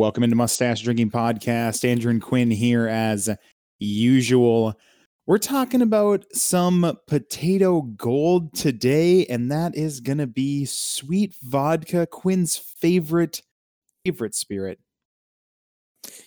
Welcome 0.00 0.24
into 0.24 0.34
Mustache 0.34 0.80
Drinking 0.80 1.10
Podcast. 1.10 1.86
Andrew 1.86 2.10
and 2.10 2.22
Quinn 2.22 2.50
here 2.50 2.88
as 2.88 3.28
usual. 3.78 4.72
We're 5.26 5.36
talking 5.36 5.82
about 5.82 6.24
some 6.32 6.96
potato 7.06 7.82
gold 7.82 8.54
today, 8.54 9.26
and 9.26 9.52
that 9.52 9.76
is 9.76 10.00
gonna 10.00 10.26
be 10.26 10.64
sweet 10.64 11.34
vodka, 11.42 12.06
Quinn's 12.06 12.56
favorite 12.56 13.42
favorite 14.02 14.34
spirit. 14.34 14.78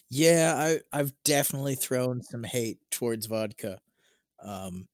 Yeah, 0.07 0.53
I 0.55 0.79
I've 0.95 1.13
definitely 1.25 1.73
thrown 1.73 2.21
some 2.21 2.43
hate 2.43 2.77
towards 2.91 3.25
vodka. 3.25 3.79
Um 4.43 4.85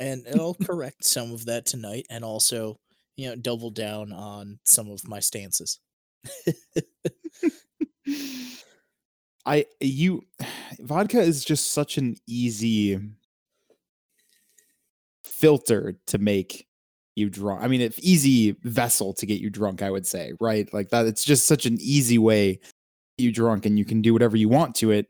and 0.00 0.26
I'll 0.34 0.54
correct 0.54 1.04
some 1.04 1.30
of 1.30 1.44
that 1.44 1.64
tonight 1.64 2.06
and 2.10 2.24
also, 2.24 2.76
you 3.16 3.28
know, 3.28 3.36
double 3.36 3.70
down 3.70 4.12
on 4.12 4.58
some 4.64 4.90
of 4.90 5.06
my 5.06 5.20
stances. 5.20 5.78
I 9.46 9.66
you 9.80 10.22
vodka 10.80 11.20
is 11.20 11.44
just 11.44 11.72
such 11.72 11.98
an 11.98 12.16
easy 12.26 12.98
filter 15.24 15.98
to 16.06 16.18
make 16.18 16.66
you 17.16 17.30
drunk. 17.30 17.62
I 17.62 17.68
mean, 17.68 17.80
it's 17.80 17.98
easy 18.00 18.56
vessel 18.62 19.12
to 19.14 19.26
get 19.26 19.40
you 19.40 19.50
drunk, 19.50 19.82
I 19.82 19.90
would 19.90 20.06
say, 20.06 20.32
right? 20.40 20.72
Like 20.72 20.90
that 20.90 21.06
it's 21.06 21.24
just 21.24 21.46
such 21.46 21.66
an 21.66 21.78
easy 21.80 22.18
way 22.18 22.60
you 23.18 23.32
drunk 23.32 23.66
and 23.66 23.78
you 23.78 23.84
can 23.84 24.00
do 24.00 24.12
whatever 24.12 24.36
you 24.36 24.48
want 24.48 24.74
to 24.76 24.90
it 24.90 25.06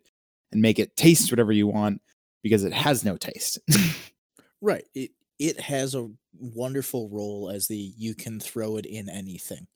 and 0.52 0.60
make 0.60 0.78
it 0.78 0.96
taste 0.96 1.30
whatever 1.30 1.52
you 1.52 1.66
want 1.66 2.00
because 2.42 2.64
it 2.64 2.72
has 2.72 3.04
no 3.04 3.16
taste. 3.16 3.58
Right. 4.60 4.84
It 4.94 5.12
it 5.38 5.58
has 5.58 5.94
a 5.94 6.10
wonderful 6.38 7.08
role 7.08 7.50
as 7.50 7.66
the 7.66 7.94
you 7.96 8.14
can 8.14 8.38
throw 8.38 8.76
it 8.76 8.86
in 8.86 9.08
anything. 9.08 9.66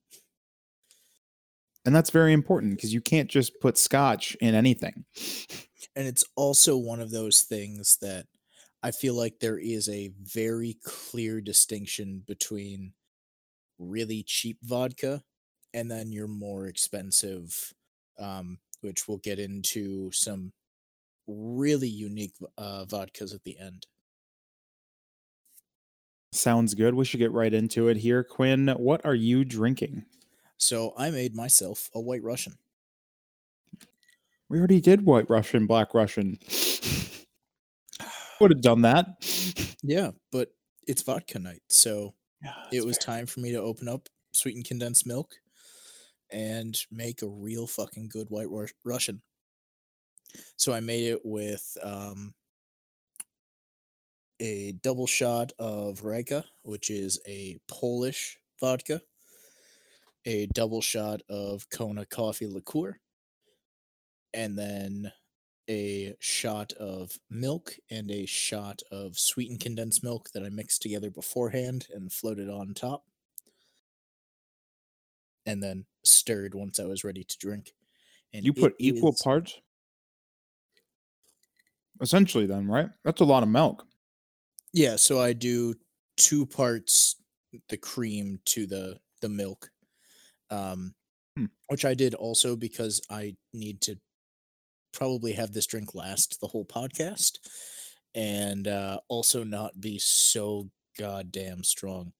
And 1.84 1.94
that's 1.94 2.10
very 2.10 2.32
important 2.32 2.76
because 2.76 2.94
you 2.94 3.00
can't 3.00 3.30
just 3.30 3.60
put 3.60 3.76
scotch 3.76 4.36
in 4.40 4.54
anything. 4.54 5.04
And 5.96 6.06
it's 6.06 6.24
also 6.36 6.76
one 6.76 7.00
of 7.00 7.10
those 7.10 7.42
things 7.42 7.98
that 8.00 8.26
I 8.82 8.90
feel 8.90 9.14
like 9.14 9.38
there 9.38 9.58
is 9.58 9.88
a 9.88 10.12
very 10.20 10.76
clear 10.84 11.40
distinction 11.40 12.22
between 12.26 12.92
really 13.78 14.22
cheap 14.22 14.58
vodka 14.62 15.22
and 15.72 15.90
then 15.90 16.12
your 16.12 16.28
more 16.28 16.66
expensive 16.66 17.72
um 18.18 18.58
which 18.82 19.08
we'll 19.08 19.18
get 19.18 19.38
into 19.40 20.10
some 20.12 20.52
really 21.26 21.88
unique 21.88 22.34
uh 22.58 22.84
vodkas 22.84 23.34
at 23.34 23.42
the 23.44 23.58
end. 23.58 23.86
Sounds 26.32 26.74
good. 26.74 26.94
We 26.94 27.04
should 27.04 27.20
get 27.20 27.32
right 27.32 27.52
into 27.52 27.88
it 27.88 27.96
here. 27.96 28.24
Quinn, 28.24 28.68
what 28.76 29.04
are 29.04 29.14
you 29.14 29.44
drinking? 29.44 30.04
So 30.56 30.94
I 30.96 31.10
made 31.10 31.34
myself 31.34 31.90
a 31.94 32.00
white 32.00 32.22
Russian. 32.22 32.54
We 34.48 34.58
already 34.58 34.80
did 34.80 35.04
white 35.04 35.28
Russian, 35.28 35.66
black 35.66 35.94
Russian. 35.94 36.38
Would 38.40 38.50
have 38.50 38.60
done 38.60 38.82
that. 38.82 39.06
Yeah, 39.82 40.10
but 40.32 40.50
it's 40.86 41.02
vodka 41.02 41.38
night, 41.38 41.62
so 41.68 42.14
it 42.72 42.84
was 42.84 42.98
fair. 42.98 43.16
time 43.16 43.26
for 43.26 43.40
me 43.40 43.52
to 43.52 43.60
open 43.60 43.88
up 43.88 44.08
sweetened 44.32 44.66
condensed 44.66 45.06
milk 45.06 45.36
and 46.30 46.76
make 46.90 47.22
a 47.22 47.28
real 47.28 47.66
fucking 47.66 48.08
good 48.08 48.28
white 48.28 48.50
Rus- 48.50 48.74
Russian. 48.84 49.22
So 50.56 50.72
I 50.72 50.80
made 50.80 51.04
it 51.04 51.20
with 51.24 51.76
um, 51.82 52.34
a 54.40 54.72
double 54.72 55.06
shot 55.06 55.52
of 55.58 56.02
Reka, 56.02 56.44
which 56.62 56.90
is 56.90 57.20
a 57.26 57.58
Polish 57.68 58.38
vodka, 58.60 59.02
a 60.26 60.46
double 60.46 60.80
shot 60.80 61.22
of 61.28 61.68
Kona 61.70 62.06
coffee 62.06 62.46
liqueur, 62.46 62.98
and 64.32 64.58
then 64.58 65.12
a 65.68 66.14
shot 66.20 66.72
of 66.74 67.18
milk 67.30 67.74
and 67.90 68.10
a 68.10 68.26
shot 68.26 68.82
of 68.90 69.18
sweetened 69.18 69.60
condensed 69.60 70.02
milk 70.04 70.30
that 70.32 70.42
I 70.42 70.48
mixed 70.50 70.82
together 70.82 71.10
beforehand 71.10 71.86
and 71.92 72.12
floated 72.12 72.50
on 72.50 72.74
top. 72.74 73.04
And 75.46 75.62
then 75.62 75.86
stirred 76.04 76.54
once 76.54 76.78
I 76.80 76.84
was 76.84 77.04
ready 77.04 77.24
to 77.24 77.38
drink. 77.38 77.74
And 78.32 78.44
You 78.44 78.52
put 78.52 78.74
equal 78.78 79.12
is- 79.12 79.22
parts? 79.22 79.58
Essentially, 82.00 82.46
then, 82.46 82.66
right? 82.66 82.90
That's 83.04 83.20
a 83.20 83.24
lot 83.24 83.42
of 83.42 83.48
milk. 83.48 83.86
Yeah, 84.72 84.96
so 84.96 85.20
I 85.20 85.32
do 85.32 85.74
two 86.16 86.44
parts 86.44 87.16
the 87.68 87.76
cream 87.76 88.40
to 88.46 88.66
the 88.66 88.98
the 89.20 89.28
milk. 89.28 89.70
Um 90.50 90.94
Hmm. 91.36 91.46
which 91.68 91.84
I 91.84 91.94
did 91.94 92.14
also 92.14 92.54
because 92.56 93.00
I 93.10 93.34
need 93.52 93.80
to 93.82 93.96
probably 94.92 95.32
have 95.32 95.52
this 95.52 95.66
drink 95.66 95.94
last 95.94 96.40
the 96.40 96.46
whole 96.46 96.64
podcast 96.64 97.38
and 98.14 98.68
uh 98.68 99.00
also 99.08 99.42
not 99.42 99.80
be 99.80 99.98
so 99.98 100.70
goddamn 100.98 101.64
strong. 101.64 102.12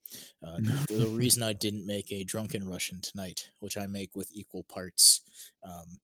Uh, 0.44 0.58
the, 0.88 0.94
the 0.98 1.08
reason 1.08 1.42
I 1.42 1.52
didn't 1.52 1.86
make 1.86 2.10
a 2.10 2.24
drunken 2.24 2.68
Russian 2.68 3.00
tonight, 3.00 3.48
which 3.60 3.76
I 3.78 3.86
make 3.86 4.16
with 4.16 4.30
equal 4.32 4.64
parts, 4.64 5.20
um, 5.62 6.00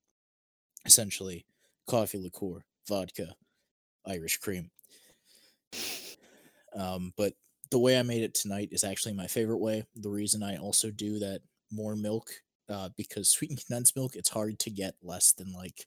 essentially 0.87 1.47
coffee 1.89 2.19
liqueur, 2.19 2.65
vodka, 2.89 3.35
Irish 4.07 4.39
cream. 4.39 4.71
Um, 6.75 7.13
but 7.17 7.35
the 7.71 7.79
way 7.79 7.99
I 7.99 8.03
made 8.03 8.23
it 8.23 8.35
tonight 8.35 8.69
is 8.73 8.85
actually 8.85 9.15
my 9.15 9.27
favorite 9.27 9.59
way. 9.59 9.85
The 9.97 10.11
reason 10.11 10.43
I 10.43 10.57
also 10.57 10.91
do 10.91 11.19
that 11.19 11.41
more 11.73 11.97
milk, 11.97 12.31
uh, 12.69 12.91
because 12.97 13.29
sweetened 13.31 13.61
condensed 13.67 13.97
milk, 13.97 14.17
it's 14.17 14.31
hard 14.31 14.59
to 14.61 14.71
get 14.71 14.95
less 15.03 15.33
than 15.33 15.53
like 15.53 15.87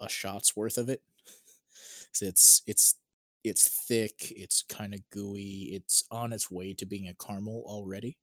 a 0.00 0.08
shot's 0.08 0.56
worth 0.56 0.78
of 0.78 0.88
it. 0.88 1.02
'Cause 2.12 2.22
it's 2.22 2.62
it's 2.66 2.94
it's 3.44 3.68
thick, 3.68 4.32
it's 4.32 4.62
kind 4.68 4.94
of 4.94 5.08
gooey, 5.10 5.70
it's 5.74 6.04
on 6.10 6.32
its 6.32 6.50
way 6.50 6.74
to 6.74 6.86
being 6.86 7.08
a 7.08 7.14
caramel 7.14 7.62
already. 7.66 8.18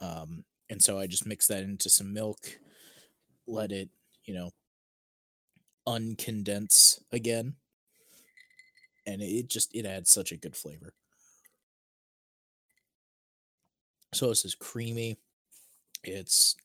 Um, 0.00 0.44
and 0.68 0.82
so 0.82 0.98
I 0.98 1.06
just 1.06 1.26
mix 1.26 1.46
that 1.48 1.62
into 1.62 1.90
some 1.90 2.12
milk, 2.12 2.58
let 3.46 3.72
it, 3.72 3.90
you 4.24 4.34
know, 4.34 4.50
uncondense 5.86 7.00
again. 7.12 7.56
And 9.06 9.20
it 9.22 9.48
just 9.48 9.74
it 9.74 9.84
adds 9.86 10.10
such 10.10 10.32
a 10.32 10.36
good 10.36 10.56
flavor. 10.56 10.94
So 14.14 14.28
this 14.28 14.44
is 14.44 14.54
creamy. 14.54 15.18
It's 16.04 16.56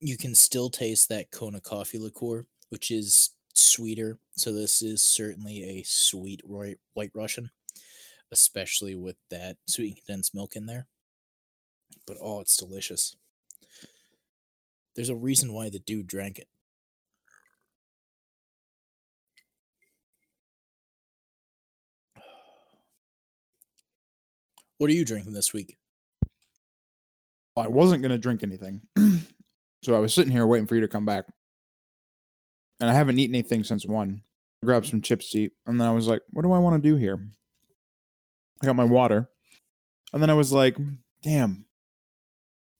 you 0.00 0.16
can 0.16 0.34
still 0.34 0.70
taste 0.70 1.08
that 1.08 1.30
Kona 1.30 1.60
coffee 1.60 1.98
liqueur, 1.98 2.46
which 2.68 2.90
is 2.90 3.30
sweeter. 3.54 4.18
So 4.36 4.52
this 4.52 4.82
is 4.82 5.02
certainly 5.02 5.62
a 5.64 5.82
sweet 5.84 6.42
white 6.44 7.10
Russian, 7.14 7.50
especially 8.30 8.94
with 8.94 9.16
that 9.30 9.56
sweet 9.66 9.96
condensed 10.04 10.34
milk 10.34 10.56
in 10.56 10.66
there. 10.66 10.86
But 12.06 12.18
oh, 12.20 12.40
it's 12.40 12.56
delicious. 12.56 13.16
There's 14.94 15.08
a 15.10 15.16
reason 15.16 15.52
why 15.52 15.70
the 15.70 15.78
dude 15.78 16.06
drank 16.06 16.38
it. 16.38 16.48
What 24.78 24.90
are 24.90 24.92
you 24.94 25.06
drinking 25.06 25.32
this 25.32 25.54
week? 25.54 25.78
I 27.56 27.68
wasn't 27.68 28.02
going 28.02 28.12
to 28.12 28.18
drink 28.18 28.42
anything. 28.42 28.82
so 29.82 29.94
I 29.94 29.98
was 29.98 30.12
sitting 30.12 30.32
here 30.32 30.46
waiting 30.46 30.66
for 30.66 30.74
you 30.74 30.82
to 30.82 30.88
come 30.88 31.06
back. 31.06 31.24
And 32.80 32.90
I 32.90 32.92
haven't 32.92 33.18
eaten 33.18 33.34
anything 33.34 33.64
since 33.64 33.86
one. 33.86 34.22
I 34.62 34.66
grabbed 34.66 34.86
some 34.86 35.00
chips 35.00 35.30
to 35.30 35.42
eat. 35.42 35.52
And 35.66 35.80
then 35.80 35.88
I 35.88 35.92
was 35.92 36.06
like, 36.06 36.22
what 36.30 36.42
do 36.42 36.52
I 36.52 36.58
want 36.58 36.82
to 36.82 36.88
do 36.88 36.96
here? 36.96 37.18
I 38.62 38.66
got 38.66 38.76
my 38.76 38.84
water. 38.84 39.30
And 40.12 40.22
then 40.22 40.30
I 40.30 40.34
was 40.34 40.52
like, 40.52 40.76
damn. 41.22 41.64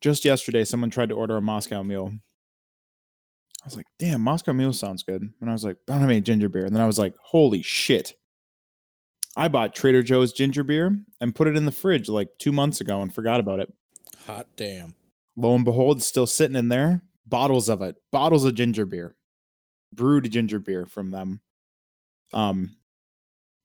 Just 0.00 0.24
yesterday, 0.24 0.64
someone 0.64 0.90
tried 0.90 1.08
to 1.08 1.14
order 1.14 1.36
a 1.36 1.42
Moscow 1.42 1.82
mule. 1.82 2.12
I 3.62 3.66
was 3.66 3.76
like, 3.76 3.86
damn, 3.98 4.20
Moscow 4.20 4.52
mule 4.52 4.72
sounds 4.72 5.02
good. 5.02 5.22
And 5.40 5.50
I 5.50 5.52
was 5.52 5.64
like, 5.64 5.76
I 5.88 5.92
don't 5.92 6.02
have 6.02 6.10
any 6.10 6.20
ginger 6.20 6.48
beer. 6.48 6.66
And 6.66 6.74
then 6.74 6.82
I 6.82 6.86
was 6.86 6.98
like, 6.98 7.14
holy 7.20 7.62
shit. 7.62 8.14
I 9.36 9.48
bought 9.48 9.74
Trader 9.74 10.02
Joe's 10.02 10.32
ginger 10.32 10.62
beer 10.62 10.98
and 11.20 11.34
put 11.34 11.48
it 11.48 11.56
in 11.56 11.66
the 11.66 11.72
fridge 11.72 12.08
like 12.08 12.28
two 12.38 12.52
months 12.52 12.80
ago 12.80 13.02
and 13.02 13.12
forgot 13.12 13.40
about 13.40 13.60
it. 13.60 13.72
Hot 14.26 14.46
damn. 14.56 14.94
Lo 15.36 15.54
and 15.54 15.64
behold, 15.64 16.02
still 16.02 16.26
sitting 16.26 16.56
in 16.56 16.68
there. 16.68 17.02
Bottles 17.26 17.68
of 17.68 17.82
it, 17.82 17.96
bottles 18.12 18.44
of 18.44 18.54
ginger 18.54 18.86
beer, 18.86 19.16
brewed 19.92 20.30
ginger 20.30 20.58
beer 20.60 20.86
from 20.86 21.10
them. 21.10 21.40
Um, 22.32 22.76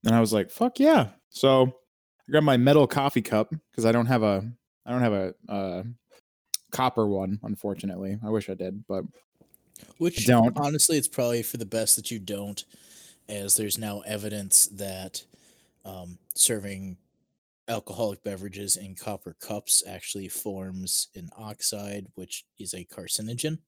and 0.06 0.16
I 0.16 0.19
was 0.19 0.34
like, 0.34 0.50
"Fuck 0.50 0.80
yeah!" 0.80 1.10
So 1.30 1.68
I 1.68 2.31
grabbed 2.31 2.46
my 2.46 2.58
metal 2.58 2.88
coffee 2.88 3.22
cup 3.22 3.54
because 3.69 3.86
I 3.86 3.92
don't 3.92 4.08
have 4.08 4.24
a, 4.24 4.52
I 4.86 4.92
don't 4.92 5.02
have 5.02 5.13
a, 5.13 5.34
uh 5.48 5.84
copper 6.72 7.06
one, 7.06 7.40
unfortunately. 7.44 8.18
I 8.24 8.30
wish 8.30 8.50
I 8.50 8.54
did, 8.54 8.86
but 8.88 9.04
Which 9.98 10.25
don't. 10.25 10.58
honestly, 10.58 10.98
it's 10.98 11.08
probably 11.08 11.44
for 11.44 11.58
the 11.58 11.66
best 11.66 11.96
that 11.98 12.10
you 12.10 12.18
don't, 12.18 12.63
as 13.30 13.56
there's 13.56 13.78
now 13.78 14.00
evidence 14.02 14.68
that 14.68 15.24
um, 15.86 16.18
serving 16.34 16.98
alcoholic 17.68 18.24
beverages 18.24 18.75
in 18.75 18.96
copper 18.96 19.36
cups 19.40 19.84
actually 19.88 20.28
forms 20.28 21.08
an 21.16 21.30
oxide, 21.38 22.08
which 22.16 22.46
is 22.60 22.74
a 22.74 22.86
carcinogen. 22.86 23.60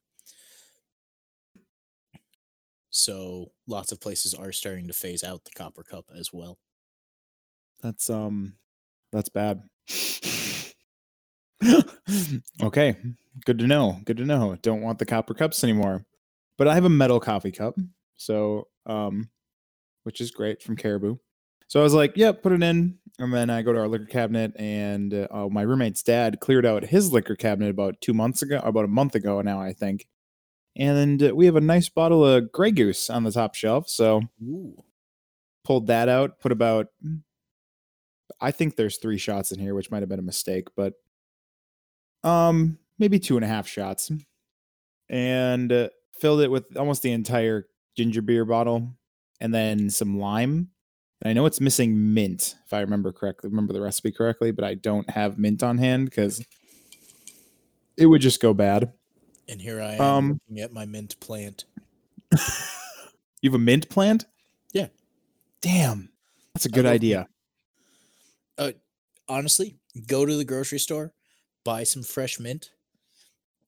So 2.89 3.51
lots 3.67 3.91
of 3.91 3.99
places 3.99 4.33
are 4.35 4.51
starting 4.51 4.87
to 4.87 4.93
phase 4.93 5.23
out 5.23 5.45
the 5.45 5.51
copper 5.51 5.83
cup 5.83 6.05
as 6.15 6.31
well. 6.31 6.59
That's 7.81 8.09
um 8.09 8.53
that's 9.11 9.29
bad. 9.29 9.63
okay, 12.61 12.95
good 13.45 13.59
to 13.59 13.67
know. 13.67 13.99
Good 14.05 14.17
to 14.17 14.25
know. 14.25 14.55
Don't 14.61 14.81
want 14.81 14.99
the 14.99 15.05
copper 15.05 15.33
cups 15.33 15.63
anymore. 15.63 16.05
But 16.57 16.67
I 16.67 16.75
have 16.75 16.85
a 16.85 16.89
metal 16.89 17.19
coffee 17.19 17.51
cup. 17.51 17.75
So 18.15 18.67
um 18.85 19.29
which 20.03 20.21
is 20.21 20.31
great 20.31 20.61
from 20.61 20.75
Caribou. 20.75 21.17
So 21.67 21.79
I 21.79 21.83
was 21.83 21.93
like, 21.95 22.15
"Yep, 22.15 22.43
put 22.43 22.51
it 22.51 22.61
in." 22.61 22.99
And 23.19 23.33
then 23.33 23.49
I 23.49 23.61
go 23.61 23.73
to 23.73 23.79
our 23.79 23.87
liquor 23.87 24.05
cabinet 24.05 24.53
and 24.55 25.13
uh, 25.13 25.27
uh, 25.29 25.47
my 25.49 25.61
roommate's 25.61 26.01
dad 26.01 26.39
cleared 26.39 26.65
out 26.65 26.85
his 26.85 27.11
liquor 27.11 27.35
cabinet 27.35 27.69
about 27.69 28.01
2 28.01 28.13
months 28.13 28.41
ago, 28.41 28.59
about 28.63 28.85
a 28.85 28.89
month 28.89 29.13
ago 29.15 29.41
now, 29.41 29.61
I 29.61 29.73
think. 29.73 30.07
And 30.75 31.21
uh, 31.21 31.35
we 31.35 31.45
have 31.45 31.55
a 31.55 31.61
nice 31.61 31.89
bottle 31.89 32.25
of 32.25 32.51
Grey 32.51 32.71
Goose 32.71 33.09
on 33.09 33.23
the 33.23 33.31
top 33.31 33.53
shelf. 33.53 33.87
So 33.87 34.23
Ooh. 34.41 34.83
pulled 35.63 35.87
that 35.87 36.09
out, 36.09 36.39
put 36.39 36.51
about 36.51 36.87
I 38.41 38.51
think 38.51 38.75
there's 38.75 38.97
three 38.97 39.17
shots 39.17 39.51
in 39.51 39.59
here, 39.59 39.75
which 39.75 39.91
might 39.91 40.01
have 40.01 40.09
been 40.09 40.19
a 40.19 40.23
mistake, 40.23 40.69
but 40.75 40.93
um 42.23 42.79
maybe 42.97 43.19
two 43.19 43.35
and 43.35 43.45
a 43.45 43.47
half 43.47 43.67
shots. 43.67 44.11
And 45.09 45.71
uh, 45.71 45.89
filled 46.17 46.41
it 46.41 46.49
with 46.49 46.75
almost 46.77 47.03
the 47.03 47.11
entire 47.11 47.67
ginger 47.95 48.21
beer 48.21 48.45
bottle 48.45 48.95
and 49.39 49.53
then 49.53 49.89
some 49.89 50.17
lime. 50.17 50.69
And 51.23 51.29
I 51.29 51.33
know 51.33 51.45
it's 51.45 51.61
missing 51.61 52.13
mint, 52.13 52.55
if 52.65 52.73
I 52.73 52.81
remember 52.81 53.13
correctly, 53.13 53.49
remember 53.49 53.71
the 53.71 53.79
recipe 53.79 54.11
correctly, 54.11 54.51
but 54.51 54.65
I 54.65 54.73
don't 54.73 55.09
have 55.09 55.39
mint 55.39 55.63
on 55.63 55.77
hand 55.77 56.05
because 56.09 56.45
it 57.95 58.07
would 58.07 58.19
just 58.19 58.41
go 58.41 58.53
bad. 58.53 58.91
And 59.47 59.61
here 59.61 59.81
I 59.81 59.93
am 59.93 60.01
Um, 60.01 60.39
looking 60.49 60.61
at 60.61 60.73
my 60.73 60.85
mint 60.85 61.19
plant. 61.19 61.65
You 63.41 63.49
have 63.49 63.55
a 63.55 63.59
mint 63.59 63.89
plant? 63.89 64.25
Yeah. 64.71 64.87
Damn. 65.61 66.13
That's 66.53 66.65
a 66.65 66.69
good 66.69 66.85
mint. 66.85 66.95
idea. 66.95 67.27
Honestly, 69.29 69.77
go 70.07 70.25
to 70.25 70.35
the 70.35 70.43
grocery 70.43 70.79
store, 70.79 71.13
buy 71.63 71.83
some 71.83 72.03
fresh 72.03 72.39
mint, 72.39 72.71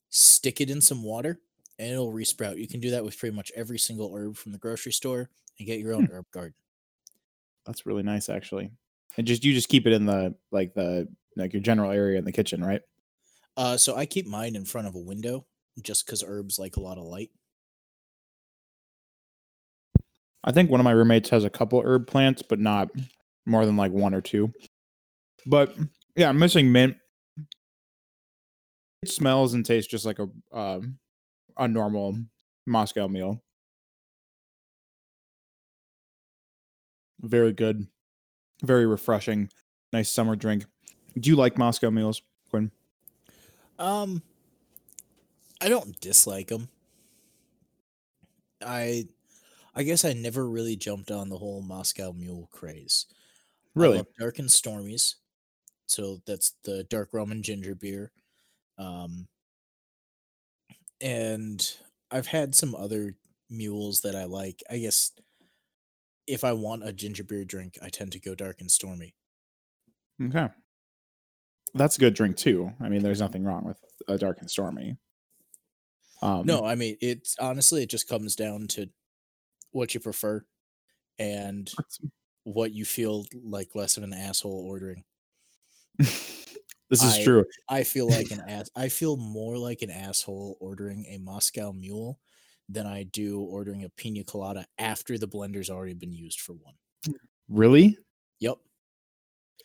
stick 0.09 0.59
it 0.59 0.69
in 0.69 0.81
some 0.81 1.01
water, 1.01 1.39
and 1.79 1.91
it'll 1.91 2.11
resprout. 2.11 2.57
You 2.57 2.67
can 2.67 2.81
do 2.81 2.91
that 2.91 3.05
with 3.05 3.17
pretty 3.17 3.35
much 3.35 3.51
every 3.55 3.79
single 3.79 4.13
herb 4.15 4.35
from 4.35 4.51
the 4.51 4.57
grocery 4.57 4.91
store 4.91 5.29
and 5.57 5.65
get 5.65 5.79
your 5.79 5.93
own 5.93 6.07
herb 6.11 6.25
garden. 6.31 6.55
That's 7.65 7.85
really 7.85 8.03
nice 8.03 8.29
actually. 8.29 8.71
And 9.17 9.25
just 9.25 9.43
you 9.43 9.53
just 9.53 9.69
keep 9.69 9.87
it 9.87 9.93
in 9.93 10.05
the 10.05 10.35
like 10.51 10.73
the 10.73 11.07
like 11.35 11.53
your 11.53 11.61
general 11.61 11.91
area 11.91 12.17
in 12.17 12.25
the 12.25 12.31
kitchen, 12.31 12.63
right? 12.63 12.81
Uh, 13.57 13.77
so 13.77 13.95
I 13.95 14.05
keep 14.05 14.27
mine 14.27 14.55
in 14.55 14.65
front 14.65 14.87
of 14.87 14.95
a 14.95 14.99
window 14.99 15.45
just 15.81 16.05
because 16.05 16.23
herbs 16.25 16.59
like 16.59 16.75
a 16.77 16.81
lot 16.81 16.97
of 16.97 17.05
light. 17.05 17.29
I 20.43 20.51
think 20.51 20.69
one 20.69 20.79
of 20.79 20.83
my 20.83 20.91
roommates 20.91 21.29
has 21.29 21.43
a 21.43 21.49
couple 21.49 21.81
herb 21.83 22.07
plants, 22.07 22.43
but 22.47 22.59
not 22.59 22.89
more 23.45 23.65
than 23.65 23.77
like 23.77 23.91
one 23.91 24.13
or 24.13 24.21
two. 24.21 24.51
But 25.45 25.75
yeah, 26.15 26.29
I'm 26.29 26.37
missing 26.37 26.71
mint. 26.71 26.97
It 29.01 29.09
smells 29.09 29.53
and 29.53 29.65
tastes 29.65 29.89
just 29.89 30.05
like 30.05 30.19
a 30.19 30.27
um, 30.55 30.99
a 31.57 31.67
normal 31.67 32.17
Moscow 32.65 33.07
mule. 33.07 33.43
Very 37.21 37.53
good, 37.53 37.87
very 38.63 38.85
refreshing, 38.87 39.49
nice 39.93 40.11
summer 40.11 40.35
drink. 40.35 40.65
Do 41.19 41.29
you 41.29 41.35
like 41.37 41.57
Moscow 41.57 41.91
mules, 41.91 42.21
Quinn? 42.49 42.71
Um, 43.77 44.21
I 45.59 45.67
don't 45.67 45.99
dislike 45.99 46.47
them. 46.47 46.69
I, 48.61 49.07
I 49.75 49.83
guess 49.83 50.05
I 50.05 50.13
never 50.13 50.49
really 50.49 50.75
jumped 50.75 51.11
on 51.11 51.29
the 51.29 51.37
whole 51.39 51.61
Moscow 51.61 52.13
Mule 52.13 52.49
craze. 52.51 53.07
I 53.89 53.89
Really? 53.89 54.05
dark 54.19 54.39
and 54.39 54.49
stormies, 54.49 55.15
so 55.87 56.21
that's 56.25 56.51
the 56.63 56.85
dark 56.85 57.13
rum 57.13 57.31
and 57.31 57.43
ginger 57.43 57.75
beer. 57.75 58.11
Um, 58.77 59.29
and 61.01 61.77
I've 62.11 62.27
had 62.27 62.55
some 62.55 62.75
other 62.75 63.15
mules 63.49 64.01
that 64.01 64.15
I 64.15 64.25
like. 64.25 64.63
I 64.69 64.77
guess 64.79 65.11
if 66.27 66.43
I 66.43 66.53
want 66.53 66.87
a 66.87 66.93
ginger 66.93 67.23
beer 67.23 67.45
drink, 67.45 67.77
I 67.81 67.89
tend 67.89 68.11
to 68.13 68.19
go 68.19 68.35
dark 68.35 68.61
and 68.61 68.71
stormy. 68.71 69.15
Okay. 70.21 70.49
That's 71.73 71.97
a 71.97 71.99
good 71.99 72.13
drink 72.15 72.37
too. 72.37 72.71
I 72.79 72.89
mean, 72.89 73.03
there's 73.03 73.19
nothing 73.19 73.43
wrong 73.43 73.65
with 73.65 73.79
a 74.07 74.17
dark 74.17 74.39
and 74.39 74.49
stormy. 74.49 74.97
Um, 76.21 76.45
No, 76.45 76.63
I 76.65 76.75
mean 76.75 76.97
it's 77.01 77.37
honestly 77.39 77.83
it 77.83 77.89
just 77.89 78.07
comes 78.07 78.35
down 78.35 78.67
to 78.69 78.89
what 79.71 79.93
you 79.93 79.99
prefer 79.99 80.45
and 81.19 81.71
what 82.43 82.73
you 82.73 82.85
feel 82.85 83.25
like 83.43 83.75
less 83.75 83.97
of 83.97 84.03
an 84.03 84.13
asshole 84.13 84.65
ordering. 84.67 85.03
this 85.97 87.03
is 87.03 87.17
I- 87.19 87.23
true. 87.23 87.45
I 87.69 87.83
feel 87.83 88.09
like 88.09 88.31
an 88.31 88.41
ass 88.47 88.69
I 88.75 88.89
feel 88.89 89.17
more 89.17 89.57
like 89.57 89.81
an 89.81 89.91
asshole 89.91 90.57
ordering 90.61 91.05
a 91.07 91.17
Moscow 91.19 91.71
mule 91.71 92.19
than 92.69 92.85
I 92.87 93.03
do 93.03 93.41
ordering 93.41 93.83
a 93.83 93.89
pina 93.89 94.23
colada 94.23 94.65
after 94.77 95.17
the 95.17 95.27
blender's 95.27 95.69
already 95.69 95.93
been 95.93 96.13
used 96.13 96.39
for 96.41 96.53
one. 96.53 96.73
Really? 97.49 97.97
Yep. 98.39 98.57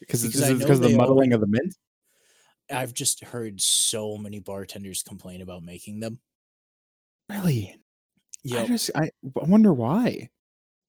Because 0.00 0.24
it's 0.24 0.36
Because 0.36 0.58
because 0.58 0.78
of 0.80 0.90
the 0.90 0.96
muddling 0.96 1.32
always- 1.32 1.34
of 1.34 1.40
the 1.40 1.46
mint. 1.46 1.74
I've 2.72 2.94
just 2.94 3.24
heard 3.24 3.60
so 3.60 4.16
many 4.16 4.38
bartenders 4.38 5.02
complain 5.02 5.40
about 5.42 5.64
making 5.64 5.98
them. 6.00 6.20
Really? 7.28 7.76
Yeah. 8.44 8.62
I 8.62 8.66
just 8.66 8.90
I, 8.94 9.10
I 9.24 9.44
wonder 9.48 9.72
why. 9.72 10.30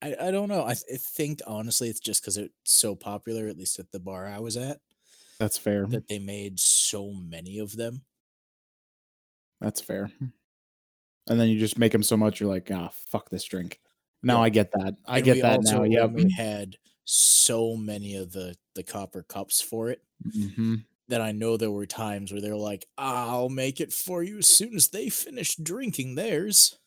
I, 0.02 0.16
I 0.22 0.31
don't 0.31 0.48
know. 0.48 0.63
I, 0.63 0.74
th- 0.74 0.86
I 0.94 0.98
think 0.98 1.40
honestly 1.48 1.90
it's 1.90 2.00
just 2.00 2.22
because 2.22 2.38
it's 2.38 2.54
so 2.66 2.94
popular, 2.96 3.48
at 3.48 3.58
least 3.58 3.80
at 3.80 3.92
the 3.92 4.00
bar 4.00 4.28
I 4.28 4.40
was 4.40 4.58
at, 4.58 4.80
That's 5.40 5.58
fair. 5.58 5.86
that 5.88 6.08
they 6.08 6.19
made 6.19 6.60
so 6.60 7.12
many 7.13 7.58
of 7.60 7.75
them. 7.75 8.04
That's 9.60 9.81
fair. 9.81 10.12
And 11.28 11.40
then 11.40 11.50
you 11.50 11.60
just 11.60 11.78
make 11.78 11.92
them 11.92 12.04
so 12.04 12.18
much 12.18 12.40
you're 12.40 12.50
like, 12.50 12.70
ah, 12.72 12.90
fuck 12.94 13.30
this 13.30 13.44
drink. 13.44 13.80
Now 14.24 14.42
Yeah. 14.42 14.44
I 14.44 14.50
get 14.50 14.72
that. 14.74 14.96
I 15.06 15.22
And 15.22 15.24
get 15.24 15.42
that 15.42 15.62
now. 15.62 15.84
Yep. 15.84 16.16
only 16.16 16.30
had 16.36 16.78
so 17.06 17.75
many 17.78 18.16
of 18.16 18.32
the 18.34 18.58
the 18.75 18.84
copper 18.84 19.24
cups 19.24 19.62
for 19.62 19.90
it 19.90 20.04
hmm 20.24 20.86
that 21.08 21.22
I 21.22 21.32
know 21.32 21.58
there 21.58 21.72
were 21.72 21.86
times 21.86 22.32
where 22.32 22.42
they're 22.42 22.56
like, 22.56 22.88
"I'll 22.98 23.50
make 23.50 23.80
it 23.82 23.92
for 23.94 24.24
you 24.24 24.40
as 24.40 24.48
soon 24.48 24.75
as 24.75 24.90
they 24.90 25.10
finish 25.10 25.56
drinking 25.56 26.16
theirs." 26.16 26.80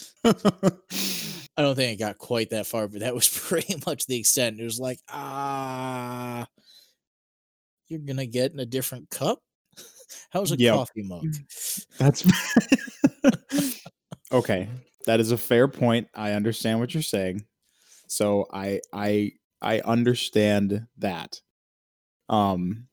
I 0.24 1.62
don't 1.62 1.74
think 1.76 1.94
it 1.94 2.02
got 2.02 2.18
quite 2.18 2.50
that 2.50 2.66
far, 2.66 2.88
but 2.88 3.00
that 3.00 3.14
was 3.14 3.28
pretty 3.48 3.74
much 3.86 4.06
the 4.06 4.18
extent. 4.18 4.60
It 4.60 4.64
was 4.64 4.80
like, 4.80 5.00
"Ah, 5.08 6.46
you're 7.88 8.00
gonna 8.00 8.26
get 8.26 8.52
in 8.52 8.60
a 8.60 8.66
different 8.66 9.10
cup." 9.10 9.40
How's 10.30 10.52
a 10.52 10.56
Yep. 10.56 10.82
coffee 10.82 11.02
mug? 11.02 11.36
That's 11.98 12.24
okay. 14.32 14.68
That 15.06 15.20
is 15.20 15.32
a 15.32 15.38
fair 15.38 15.68
point. 15.68 16.08
I 16.14 16.32
understand 16.32 16.80
what 16.80 16.94
you're 16.94 17.02
saying. 17.02 17.44
So 18.08 18.46
I 18.52 18.80
I 18.92 19.32
I 19.60 19.80
understand 19.80 20.86
that. 20.98 21.40
Um 22.28 22.88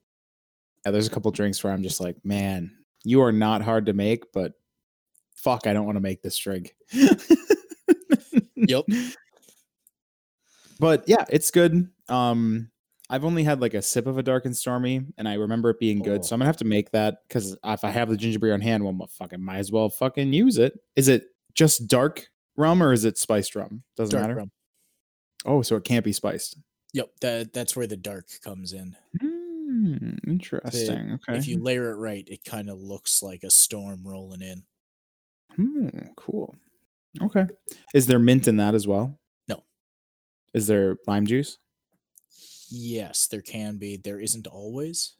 yeah, 0.86 0.92
there's 0.92 1.08
a 1.08 1.12
couple 1.12 1.32
drinks 1.32 1.64
where 1.64 1.74
I'm 1.74 1.84
just 1.84 2.00
like, 2.00 2.18
man, 2.24 2.72
you 3.04 3.22
are 3.22 3.32
not 3.32 3.62
hard 3.62 3.88
to 3.88 3.94
make, 3.94 4.32
but 4.34 4.54
fuck, 5.36 5.68
I 5.68 5.74
don't 5.74 5.86
want 5.86 5.98
to 5.98 6.02
make 6.02 6.22
this 6.22 6.38
drink. 6.38 6.76
Yep. 8.68 8.86
But 10.80 11.04
yeah, 11.08 11.26
it's 11.30 11.52
good. 11.52 11.90
Um 12.08 12.70
I've 13.10 13.26
only 13.26 13.44
had 13.44 13.60
like 13.62 13.74
a 13.74 13.82
sip 13.82 14.06
of 14.06 14.18
a 14.18 14.24
dark 14.24 14.46
and 14.46 14.56
stormy, 14.56 15.02
and 15.18 15.28
I 15.28 15.34
remember 15.34 15.70
it 15.72 15.80
being 15.80 16.00
good. 16.00 16.20
Oh. 16.20 16.24
So 16.24 16.36
I'm 16.36 16.40
gonna 16.40 16.48
have 16.48 16.58
to 16.58 16.66
make 16.66 16.92
that 16.92 17.18
because 17.28 17.58
if 17.64 17.84
I 17.84 17.90
have 17.90 18.10
the 18.10 18.18
ginger 18.18 18.40
beer 18.40 18.54
on 18.54 18.62
hand, 18.62 18.84
well, 18.84 18.98
I 19.02 19.06
fucking 19.08 19.42
might 19.44 19.58
as 19.58 19.72
well 19.72 19.90
fucking 19.90 20.32
use 20.32 20.58
it. 20.58 20.80
Is 20.96 21.08
it 21.08 21.24
just 21.56 21.88
dark 21.88 22.28
rum 22.56 22.84
or 22.84 22.94
is 22.94 23.06
it 23.06 23.18
spiced 23.18 23.56
rum? 23.56 23.84
Doesn't 23.98 24.14
Dark 24.14 24.24
matter. 24.24 24.36
rum. 24.36 24.52
Oh, 25.46 25.62
so 25.62 25.76
it 25.76 25.84
can't 25.86 26.06
be 26.06 26.14
spiced. 26.14 26.58
Yep, 26.94 27.10
that 27.22 27.54
that's 27.54 27.76
where 27.76 27.88
the 27.88 27.98
dark 27.98 28.28
comes 28.44 28.74
in. 28.74 28.96
Hmm, 29.20 30.16
interesting. 30.28 31.14
okay. 31.14 31.38
If 31.38 31.48
you 31.48 31.62
layer 31.62 31.92
it 31.92 31.96
right, 31.96 32.28
it 32.28 32.44
kind 32.44 32.70
of 32.70 32.80
looks 32.80 33.24
like 33.24 33.44
a 33.44 33.50
storm 33.50 34.02
rolling 34.06 34.42
in. 34.42 34.64
Hmm, 35.56 35.90
cool. 36.16 36.56
Okay. 37.22 37.46
Is 37.94 38.06
there 38.08 38.20
mint 38.20 38.48
in 38.48 38.58
that 38.58 38.76
as 38.76 38.88
well? 38.88 39.20
No. 39.48 39.64
Is 40.54 40.68
there 40.68 40.98
lime 41.08 41.26
juice? 41.26 41.58
Yes, 42.70 43.28
there 43.28 43.42
can 43.42 43.78
be. 43.78 43.98
There 43.98 44.20
isn't 44.20 44.48
always, 44.48 45.16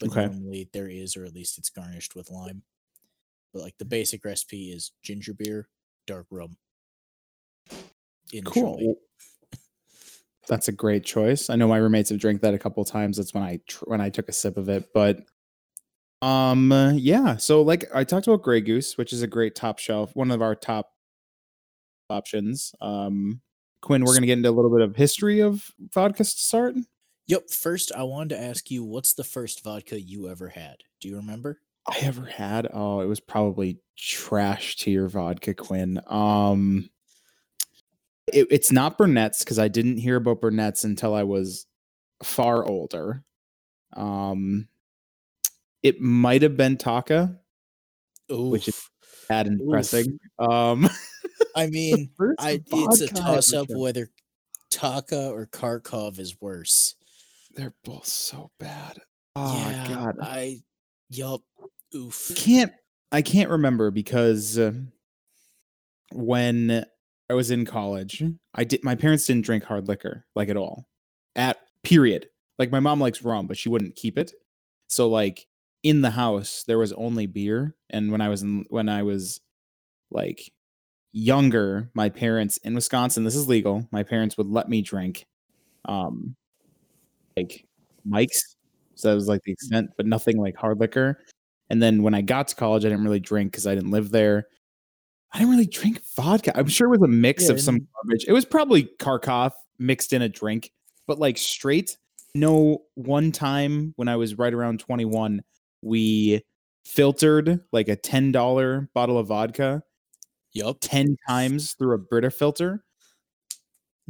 but 0.00 0.10
Okay. 0.10 0.26
normally 0.26 0.68
there 0.72 0.88
is, 0.88 1.16
or 1.16 1.24
at 1.24 1.34
least 1.34 1.58
it's 1.58 1.70
garnished 1.70 2.14
with 2.14 2.30
lime. 2.30 2.62
But 3.52 3.62
like 3.62 3.78
the 3.78 3.84
basic 3.84 4.24
recipe 4.24 4.72
is 4.72 4.92
ginger 5.02 5.34
beer, 5.34 5.68
dark 6.06 6.26
rum. 6.30 6.56
Cool. 8.46 8.96
That's 10.48 10.68
a 10.68 10.72
great 10.72 11.04
choice. 11.04 11.48
I 11.48 11.56
know 11.56 11.68
my 11.68 11.76
roommates 11.78 12.10
have 12.10 12.18
drank 12.18 12.40
that 12.42 12.52
a 12.54 12.58
couple 12.58 12.84
times. 12.84 13.16
That's 13.16 13.32
when 13.32 13.42
I 13.42 13.60
tr- 13.66 13.84
when 13.86 14.00
I 14.00 14.10
took 14.10 14.28
a 14.28 14.32
sip 14.32 14.56
of 14.56 14.68
it, 14.68 14.92
but 14.92 15.20
um 16.20 16.72
uh, 16.72 16.92
yeah. 16.92 17.36
So 17.36 17.62
like 17.62 17.84
I 17.94 18.04
talked 18.04 18.26
about 18.26 18.42
Grey 18.42 18.60
Goose, 18.60 18.98
which 18.98 19.12
is 19.12 19.22
a 19.22 19.26
great 19.26 19.54
top 19.54 19.78
shelf, 19.78 20.14
one 20.16 20.30
of 20.30 20.42
our 20.42 20.54
top 20.54 20.90
options. 22.10 22.74
Um, 22.80 23.40
Quinn, 23.80 24.04
we're 24.04 24.14
gonna 24.14 24.26
get 24.26 24.38
into 24.38 24.50
a 24.50 24.52
little 24.52 24.70
bit 24.70 24.80
of 24.82 24.96
history 24.96 25.40
of 25.40 25.70
vodkas 25.94 26.34
to 26.34 26.40
start. 26.40 26.74
Yep. 27.26 27.50
First, 27.50 27.92
I 27.96 28.02
wanted 28.02 28.30
to 28.30 28.42
ask 28.42 28.70
you, 28.70 28.84
what's 28.84 29.14
the 29.14 29.24
first 29.24 29.62
vodka 29.64 30.00
you 30.00 30.28
ever 30.28 30.48
had? 30.48 30.76
Do 31.00 31.08
you 31.08 31.16
remember? 31.16 31.60
I 31.86 31.98
ever 32.02 32.24
had. 32.24 32.68
Oh, 32.72 33.00
it 33.00 33.06
was 33.06 33.20
probably 33.20 33.78
trash 33.96 34.76
tier 34.76 35.08
vodka, 35.08 35.54
Quinn. 35.54 36.00
Um, 36.06 36.90
it, 38.32 38.48
it's 38.50 38.72
not 38.72 38.98
Burnett's 38.98 39.40
because 39.40 39.58
I 39.58 39.68
didn't 39.68 39.98
hear 39.98 40.16
about 40.16 40.40
Burnett's 40.40 40.84
until 40.84 41.14
I 41.14 41.24
was 41.24 41.66
far 42.22 42.64
older. 42.64 43.22
Um, 43.92 44.68
it 45.82 46.00
might 46.00 46.42
have 46.42 46.56
been 46.56 46.76
Taaka, 46.76 47.38
which 48.28 48.68
is 48.68 48.74
Oof. 48.74 48.90
bad 49.28 49.46
and 49.46 49.60
Oof. 49.60 49.66
depressing. 49.66 50.18
Um, 50.38 50.88
I 51.56 51.66
mean, 51.66 52.10
I 52.38 52.52
it's 52.52 52.72
a 52.72 53.06
vodka 53.06 53.10
I 53.14 53.18
ever 53.18 53.34
toss 53.36 53.52
up 53.52 53.68
whether 53.70 54.08
Taaka 54.70 55.30
or 55.30 55.46
Kharkov 55.46 56.18
is 56.18 56.40
worse. 56.40 56.94
They're 57.54 57.74
both 57.84 58.06
so 58.06 58.50
bad. 58.58 58.98
Oh 59.36 59.68
yeah, 59.68 59.88
God, 59.88 60.16
I 60.20 60.58
yup. 61.10 61.42
Oof. 61.94 62.32
can't 62.34 62.72
I 63.12 63.22
can't 63.22 63.50
remember 63.50 63.92
because 63.92 64.58
uh, 64.58 64.72
when 66.12 66.84
I 67.30 67.34
was 67.34 67.50
in 67.50 67.64
college, 67.64 68.22
I 68.54 68.64
did 68.64 68.82
my 68.82 68.94
parents 68.94 69.26
didn't 69.26 69.44
drink 69.44 69.64
hard 69.64 69.88
liquor 69.88 70.26
like 70.34 70.48
at 70.48 70.56
all. 70.56 70.88
At 71.36 71.58
period. 71.82 72.28
Like 72.58 72.70
my 72.70 72.80
mom 72.80 73.00
likes 73.00 73.22
rum, 73.22 73.46
but 73.46 73.56
she 73.56 73.68
wouldn't 73.68 73.96
keep 73.96 74.18
it. 74.18 74.32
So 74.88 75.08
like 75.08 75.46
in 75.82 76.00
the 76.00 76.10
house 76.10 76.64
there 76.66 76.78
was 76.78 76.92
only 76.94 77.26
beer 77.26 77.76
and 77.90 78.10
when 78.10 78.20
I 78.20 78.28
was 78.28 78.42
in 78.42 78.64
when 78.68 78.88
I 78.88 79.02
was 79.02 79.40
like 80.10 80.50
younger, 81.12 81.90
my 81.94 82.08
parents 82.08 82.56
in 82.58 82.74
Wisconsin, 82.74 83.24
this 83.24 83.36
is 83.36 83.48
legal, 83.48 83.86
my 83.92 84.02
parents 84.02 84.36
would 84.36 84.48
let 84.48 84.68
me 84.68 84.82
drink 84.82 85.26
um 85.86 86.36
like 87.36 87.66
Mike's. 88.04 88.56
So 88.94 89.08
that 89.08 89.14
was 89.14 89.28
like 89.28 89.42
the 89.44 89.52
extent, 89.52 89.90
but 89.96 90.06
nothing 90.06 90.38
like 90.38 90.56
hard 90.56 90.78
liquor. 90.78 91.18
And 91.70 91.82
then 91.82 92.02
when 92.02 92.14
I 92.14 92.20
got 92.20 92.48
to 92.48 92.54
college, 92.54 92.84
I 92.84 92.88
didn't 92.88 93.04
really 93.04 93.20
drink 93.20 93.50
because 93.52 93.66
I 93.66 93.74
didn't 93.74 93.90
live 93.90 94.10
there. 94.10 94.46
I 95.32 95.38
didn't 95.38 95.50
really 95.50 95.66
drink 95.66 96.00
vodka. 96.16 96.56
I'm 96.56 96.68
sure 96.68 96.86
it 96.86 96.90
was 96.90 97.02
a 97.02 97.08
mix 97.12 97.44
Yeah, 97.44 97.52
of 97.52 97.60
some 97.60 97.88
garbage. 97.94 98.24
It 98.28 98.32
was 98.32 98.44
probably 98.44 98.84
Kharkov 99.00 99.50
mixed 99.78 100.12
in 100.12 100.22
a 100.22 100.28
drink, 100.28 100.70
but 101.06 101.18
like 101.18 101.36
straight. 101.38 101.96
No, 102.36 102.82
one 102.94 103.32
time 103.32 103.94
when 103.96 104.06
I 104.08 104.16
was 104.16 104.38
right 104.38 104.52
around 104.52 104.80
21, 104.80 105.42
we 105.82 106.42
filtered 106.84 107.60
like 107.72 107.88
a 107.88 107.96
$10 107.96 108.88
bottle 108.92 109.18
of 109.18 109.28
vodka 109.28 109.82
Yup. 110.52 110.76
10 110.80 111.16
times 111.28 111.72
through 111.72 111.94
a 111.94 111.98
Brita 111.98 112.30
filter. 112.30 112.84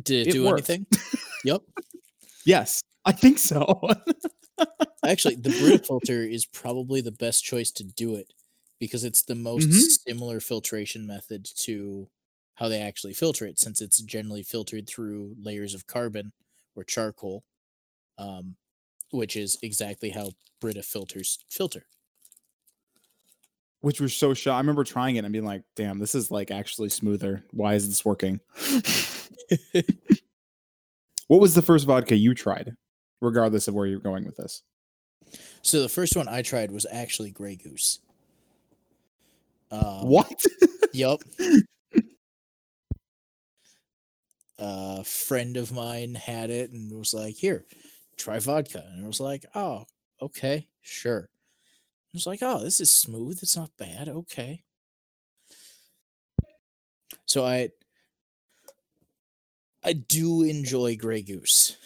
Did 0.03 0.27
it, 0.27 0.31
It 0.31 0.33
do 0.33 0.45
worked. 0.45 0.69
anything? 0.69 0.87
yup. 1.45 1.63
Yes, 2.47 2.83
I 3.05 3.13
think 3.13 3.39
so. 3.39 3.81
Actually, 5.05 5.37
the 5.37 5.51
Brita 5.51 5.79
filter 5.79 6.23
is 6.23 6.47
probably 6.47 7.01
the 7.01 7.13
best 7.13 7.45
choice 7.45 7.71
to 7.73 7.85
do 7.85 8.15
it 8.15 8.33
because 8.79 9.05
it's 9.05 9.23
the 9.23 9.35
most 9.35 9.73
Mhm. 9.73 9.99
similar 10.07 10.41
filtration 10.41 11.07
method 11.07 11.45
to 11.59 12.09
how 12.55 12.69
they 12.69 12.81
actually 12.81 13.13
filter 13.15 13.47
it, 13.47 13.59
since 13.59 13.83
it's 13.83 14.01
generally 14.03 14.43
filtered 14.43 14.89
through 14.89 15.35
layers 15.39 15.75
of 15.75 15.87
carbon 15.87 16.33
or 16.75 16.85
charcoal, 16.85 17.45
um, 18.19 18.57
which 19.11 19.37
is 19.37 19.59
exactly 19.63 20.11
how 20.11 20.33
Brita 20.61 20.83
filters 20.83 21.45
filter. 21.51 21.87
which 23.81 24.01
was 24.01 24.17
so 24.17 24.33
shocked. 24.33 24.55
I 24.55 24.59
remember 24.61 24.85
trying 24.85 25.17
it 25.17 25.25
and 25.25 25.33
being 25.33 25.45
like, 25.45 25.63
"Damn, 25.77 25.99
this 25.99 26.15
is 26.15 26.31
like 26.31 26.51
actually 26.51 26.89
smoother. 26.89 27.45
Why 27.51 27.75
is 27.75 27.87
this 27.89 28.05
working?" 28.05 28.41
what 31.29 31.41
was 31.41 31.55
the 31.55 31.63
first 31.63 31.87
vodka 31.87 32.17
you 32.17 32.35
tried, 32.35 32.75
regardless 33.21 33.69
of 33.69 33.75
where 33.75 33.87
you're 33.87 34.01
going 34.01 34.25
with 34.25 34.37
this? 34.37 34.63
So 35.63 35.81
the 35.83 35.89
first 35.89 36.17
one 36.17 36.29
I 36.29 36.43
tried 36.43 36.71
was 36.71 36.87
actually 36.91 37.31
Grey 37.31 37.57
Goose. 37.57 38.01
Um, 39.71 40.07
what? 40.07 40.45
yep. 40.93 41.21
A 44.59 45.03
friend 45.03 45.57
of 45.57 45.73
mine 45.73 46.15
had 46.15 46.49
it 46.51 46.71
and 46.71 46.97
was 46.97 47.13
like, 47.13 47.35
"Here, 47.35 47.65
try 48.17 48.39
vodka," 48.39 48.85
and 48.93 49.05
I 49.05 49.07
was 49.07 49.19
like, 49.19 49.45
"Oh, 49.55 49.85
okay, 50.23 50.69
sure." 50.81 51.29
I 51.33 52.15
was 52.15 52.27
like, 52.27 52.39
"Oh, 52.41 52.63
this 52.63 52.81
is 52.81 52.95
smooth. 52.95 53.41
It's 53.43 53.57
not 53.57 53.77
bad. 53.77 54.09
Okay." 54.09 54.63
So 57.27 57.45
I, 57.45 57.71
I 59.83 59.95
do 59.95 60.43
enjoy 60.43 60.97
Grey 60.97 61.23
Goose, 61.23 61.77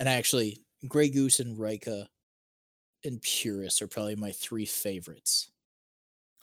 and 0.00 0.08
I 0.08 0.14
actually, 0.14 0.62
Grey 0.88 1.08
Goose 1.08 1.40
and 1.40 1.58
Rika, 1.58 2.08
and 3.04 3.20
Purus 3.22 3.80
are 3.82 3.86
probably 3.86 4.16
my 4.16 4.32
three 4.32 4.66
favorites. 4.66 5.50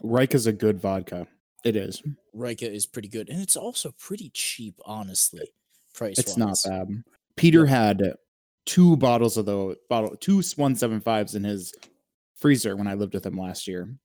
Rika's 0.01 0.47
a 0.47 0.53
good 0.53 0.79
vodka. 0.79 1.27
It 1.63 1.75
is. 1.75 2.01
Mm, 2.01 2.15
Rika 2.33 2.71
is 2.71 2.85
pretty 2.85 3.07
good, 3.07 3.29
and 3.29 3.41
it's 3.41 3.55
also 3.55 3.93
pretty 3.97 4.29
cheap, 4.33 4.79
honestly. 4.85 5.47
Price. 5.93 6.19
It's 6.19 6.37
not 6.37 6.57
bad. 6.65 6.87
Peter 7.35 7.65
had 7.65 8.01
two 8.65 8.97
bottles 8.97 9.37
of 9.37 9.45
the 9.45 9.77
bottle, 9.89 10.15
two 10.17 10.41
one 10.55 10.75
seven 10.75 10.99
fives 10.99 11.35
in 11.35 11.43
his 11.43 11.73
freezer 12.35 12.75
when 12.75 12.87
I 12.87 12.95
lived 12.95 13.13
with 13.13 13.25
him 13.25 13.37
last 13.37 13.67
year. 13.67 13.95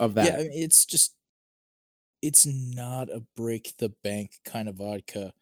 Of 0.00 0.14
that, 0.14 0.26
Yeah, 0.26 0.34
I 0.34 0.38
mean, 0.38 0.50
it's 0.52 0.84
just 0.84 1.14
it's 2.20 2.46
not 2.46 3.10
a 3.10 3.22
break 3.36 3.74
the 3.78 3.90
bank 4.02 4.32
kind 4.44 4.68
of 4.68 4.76
vodka, 4.76 5.32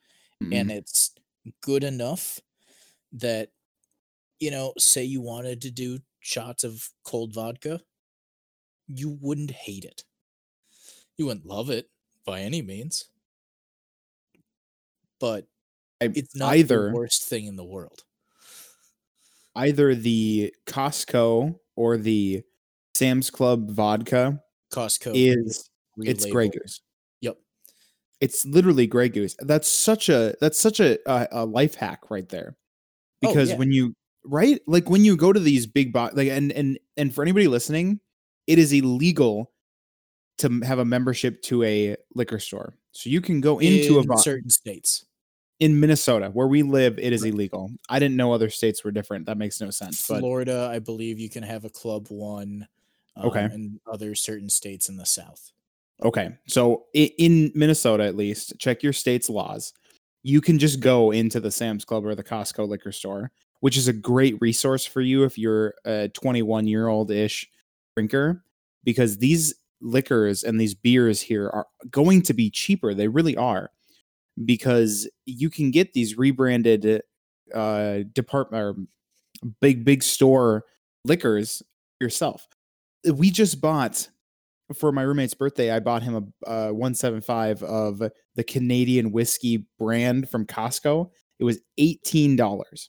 and 0.41 0.53
Mm-mm. 0.53 0.71
it's 0.71 1.15
good 1.63 1.85
enough 1.85 2.39
that 3.13 3.51
you 4.41 4.51
know, 4.51 4.73
say 4.79 5.05
you 5.05 5.21
wanted 5.21 5.63
to 5.63 5.71
do 5.71 6.01
shots 6.21 6.65
of 6.65 6.89
cold 7.05 7.33
vodka, 7.35 7.81
you 8.89 9.19
wouldn't 9.21 9.51
hate 9.53 9.85
it. 9.85 10.05
You 11.17 11.27
wouldn't 11.27 11.47
love 11.47 11.71
it 11.71 11.91
by 12.25 12.41
any 12.41 12.63
means, 12.63 13.09
but 15.21 15.47
I- 16.01 16.11
it's 16.15 16.35
not 16.35 16.57
either 16.57 16.89
the 16.91 16.95
worst 16.97 17.25
thing 17.25 17.47
in 17.47 17.57
the 17.57 17.65
world. 17.65 18.05
either 19.57 19.95
the 19.95 20.55
Costco 20.67 21.59
or 21.77 21.97
the 21.97 22.43
Sam's 22.95 23.31
Club 23.31 23.71
vodka 23.71 24.43
Costco 24.73 25.13
is 25.15 25.69
it's 25.99 26.25
Grey. 26.27 26.49
Goose. 26.49 26.81
Yep. 27.21 27.39
It's 28.21 28.47
literally 28.47 28.87
Grey 28.87 29.09
Goose. 29.09 29.37
That's 29.41 29.69
such 29.69 30.09
a 30.09 30.35
that's 30.41 30.59
such 30.59 30.81
a 30.81 30.99
a, 31.11 31.29
a 31.43 31.45
life 31.45 31.75
hack 31.75 32.11
right 32.11 32.29
there. 32.29 32.57
Oh, 33.25 33.29
Because 33.29 33.51
yeah. 33.51 33.57
when 33.57 33.73
you 33.73 33.95
right 34.25 34.61
like 34.67 34.89
when 34.89 35.05
you 35.05 35.17
go 35.17 35.33
to 35.33 35.41
these 35.41 35.67
big 35.67 35.93
box 35.93 36.15
like 36.15 36.29
and 36.29 36.53
and 36.53 36.79
and 36.97 37.15
for 37.15 37.23
anybody 37.23 37.49
listening, 37.49 38.01
it 38.47 38.59
is 38.59 38.73
illegal 38.73 39.51
to 40.39 40.61
have 40.65 40.79
a 40.79 40.85
membership 40.85 41.43
to 41.43 41.63
a 41.63 41.97
liquor 42.15 42.39
store. 42.39 42.75
So 42.93 43.11
you 43.11 43.21
can 43.21 43.41
go 43.41 43.59
into 43.59 43.97
a 43.99 44.03
in 44.03 44.07
vo- 44.09 44.17
certain 44.17 44.51
states. 44.51 45.05
in 45.61 45.79
Minnesota 45.79 46.31
where 46.31 46.49
we 46.49 46.63
live. 46.63 46.99
It 46.99 47.13
is 47.13 47.23
illegal. 47.25 47.71
I 47.89 47.99
didn't 47.99 48.17
know 48.17 48.33
other 48.33 48.51
states 48.51 48.83
were 48.85 48.91
different. 48.91 49.27
That 49.27 49.39
makes 49.39 49.61
no 49.61 49.71
sense. 49.71 50.07
But 50.09 50.19
Florida, 50.21 50.69
I 50.73 50.79
believe 50.81 51.19
you 51.21 51.31
can 51.31 51.43
have 51.43 51.65
a 51.65 51.71
club 51.71 52.09
one. 52.09 52.67
Um, 53.17 53.27
Okay. 53.29 53.45
And 53.45 53.79
other 53.91 54.15
certain 54.15 54.49
states 54.49 54.89
in 54.89 54.97
the 54.97 55.05
South. 55.07 55.53
Okay. 56.03 56.31
So 56.49 56.87
in 56.95 57.53
Minnesota, 57.55 58.05
at 58.05 58.17
least, 58.17 58.59
check 58.59 58.83
your 58.83 58.93
state's 58.95 59.29
laws. 59.31 59.73
You 60.23 60.41
can 60.41 60.59
just 60.59 60.81
go 60.81 61.11
into 61.11 61.41
the 61.41 61.51
Sam's 61.51 61.85
Club 61.85 62.05
or 62.05 62.15
the 62.15 62.23
Costco 62.23 62.69
liquor 62.69 62.93
store, 62.93 63.31
which 63.61 63.77
is 63.77 63.89
a 63.89 63.93
great 63.93 64.37
resource 64.41 64.85
for 64.85 65.01
you 65.01 65.25
if 65.25 65.37
you're 65.37 65.75
a 65.85 66.09
21 66.09 66.67
year 66.67 66.89
old 66.89 67.11
ish 67.11 67.49
drinker, 67.97 68.45
because 68.85 69.19
these 69.19 69.55
liquors 69.81 70.45
and 70.45 70.61
these 70.61 70.75
beers 70.75 71.21
here 71.21 71.49
are 71.49 71.67
going 71.91 72.23
to 72.23 72.35
be 72.35 72.51
cheaper. 72.51 72.95
They 72.95 73.09
really 73.09 73.37
are, 73.37 73.71
because 74.45 75.09
you 75.27 75.51
can 75.51 75.71
get 75.71 75.93
these 75.93 76.17
rebranded 76.17 77.03
uh 77.53 77.99
department 78.15 78.63
or 78.63 78.77
big 79.61 79.85
big 79.85 80.03
store 80.03 80.65
liquors 81.05 81.63
yourself. 82.01 82.47
We 83.13 83.31
just 83.31 83.61
bought 83.61 84.09
for 84.73 84.93
my 84.93 85.03
roommate's 85.03 85.35
birthday, 85.35 85.71
I 85.71 85.81
bought 85.81 86.03
him 86.03 86.35
a 86.45 86.51
uh, 86.51 86.73
175 86.73 87.63
of 87.63 88.03
the 88.35 88.45
Canadian 88.45 89.13
whiskey 89.13 89.67
brand 89.79 90.29
from 90.29 90.47
Costco. 90.47 91.11
It 91.39 91.45
was 91.45 91.61
$18. 91.79 92.89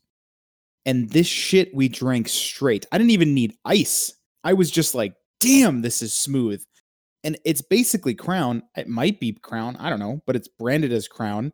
And 0.85 1.09
this 1.09 1.27
shit 1.27 1.73
we 1.73 1.87
drank 1.87 2.27
straight. 2.27 2.85
I 2.91 2.97
didn't 2.97 3.11
even 3.11 3.33
need 3.33 3.55
ice. 3.65 4.13
I 4.43 4.53
was 4.53 4.69
just 4.69 4.93
like, 4.93 5.13
damn, 5.39 5.81
this 5.81 6.01
is 6.01 6.13
smooth. 6.13 6.63
And 7.23 7.37
it's 7.45 7.61
basically 7.61 8.13
Crown. 8.13 8.63
It 8.75 8.87
might 8.87 9.19
be 9.19 9.33
Crown. 9.41 9.77
I 9.77 9.89
don't 9.89 9.99
know, 9.99 10.21
but 10.27 10.35
it's 10.35 10.49
branded 10.49 10.91
as 10.91 11.07
Crown. 11.07 11.53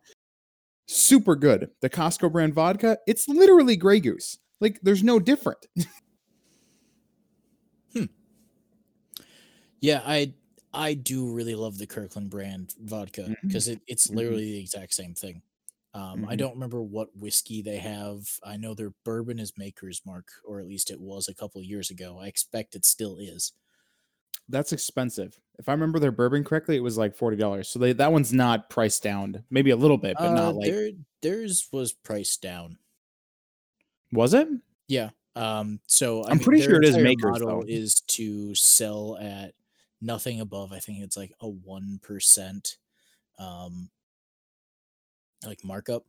Super 0.88 1.36
good. 1.36 1.70
The 1.80 1.90
Costco 1.90 2.32
brand 2.32 2.54
vodka, 2.54 2.98
it's 3.06 3.28
literally 3.28 3.76
Grey 3.76 4.00
Goose. 4.00 4.38
Like, 4.60 4.80
there's 4.82 5.04
no 5.04 5.20
different. 5.20 5.64
Yeah, 9.80 10.02
I 10.04 10.34
I 10.72 10.94
do 10.94 11.32
really 11.32 11.54
love 11.54 11.78
the 11.78 11.86
Kirkland 11.86 12.30
brand 12.30 12.74
vodka 12.80 13.36
because 13.46 13.68
it, 13.68 13.82
it's 13.86 14.10
mhm, 14.10 14.14
literally 14.14 14.52
the 14.52 14.60
exact 14.60 14.94
same 14.94 15.14
thing. 15.14 15.42
Um, 15.94 16.24
I 16.28 16.36
mhm. 16.36 16.36
don't 16.36 16.54
remember 16.54 16.82
what 16.82 17.16
whiskey 17.16 17.62
they 17.62 17.78
have. 17.78 18.38
I 18.44 18.56
know 18.56 18.74
their 18.74 18.92
bourbon 19.04 19.40
is 19.40 19.58
Maker's 19.58 20.02
Mark, 20.06 20.28
or 20.44 20.60
at 20.60 20.68
least 20.68 20.90
it 20.90 21.00
was 21.00 21.26
a 21.28 21.34
couple 21.34 21.60
years 21.62 21.90
ago. 21.90 22.18
I 22.20 22.28
expect 22.28 22.76
it 22.76 22.84
still 22.84 23.18
is. 23.18 23.52
That's 24.48 24.72
expensive. 24.72 25.40
If 25.58 25.68
I 25.68 25.72
remember 25.72 25.98
their 25.98 26.10
bourbon 26.12 26.44
correctly, 26.44 26.76
it 26.76 26.80
was 26.80 26.98
like 26.98 27.16
$40. 27.16 27.68
So 27.70 27.78
they 27.78 27.92
that 27.94 28.12
one's 28.12 28.32
not 28.32 28.68
priced 28.70 29.02
down. 29.02 29.44
Maybe 29.50 29.70
a 29.70 29.76
little 29.76 29.98
bit, 29.98 30.20
but 30.20 30.30
Uh, 30.30 30.32
not 30.32 30.54
like 30.54 30.74
their 30.74 30.92
theirs 31.22 31.68
was 31.72 31.92
priced 31.92 32.42
down. 32.42 32.78
Was 34.12 34.34
it? 34.34 34.48
Yeah. 34.88 35.10
Um, 35.36 35.80
so 35.86 36.24
I 36.24 36.30
I'm 36.30 36.38
mean, 36.38 36.40
pretty 36.40 36.60
sure 36.60 36.76
it 36.76 36.84
is 36.84 36.98
Makers 36.98 37.40
model 37.40 37.62
though. 37.62 37.66
is 37.66 38.00
to 38.08 38.54
sell 38.54 39.16
at 39.18 39.54
nothing 40.00 40.40
above. 40.40 40.72
I 40.72 40.80
think 40.80 41.00
it's 41.02 41.16
like 41.16 41.32
a 41.40 41.48
one 41.48 41.98
percent 42.02 42.78
um 43.38 43.90
like 45.44 45.64
markup. 45.64 46.06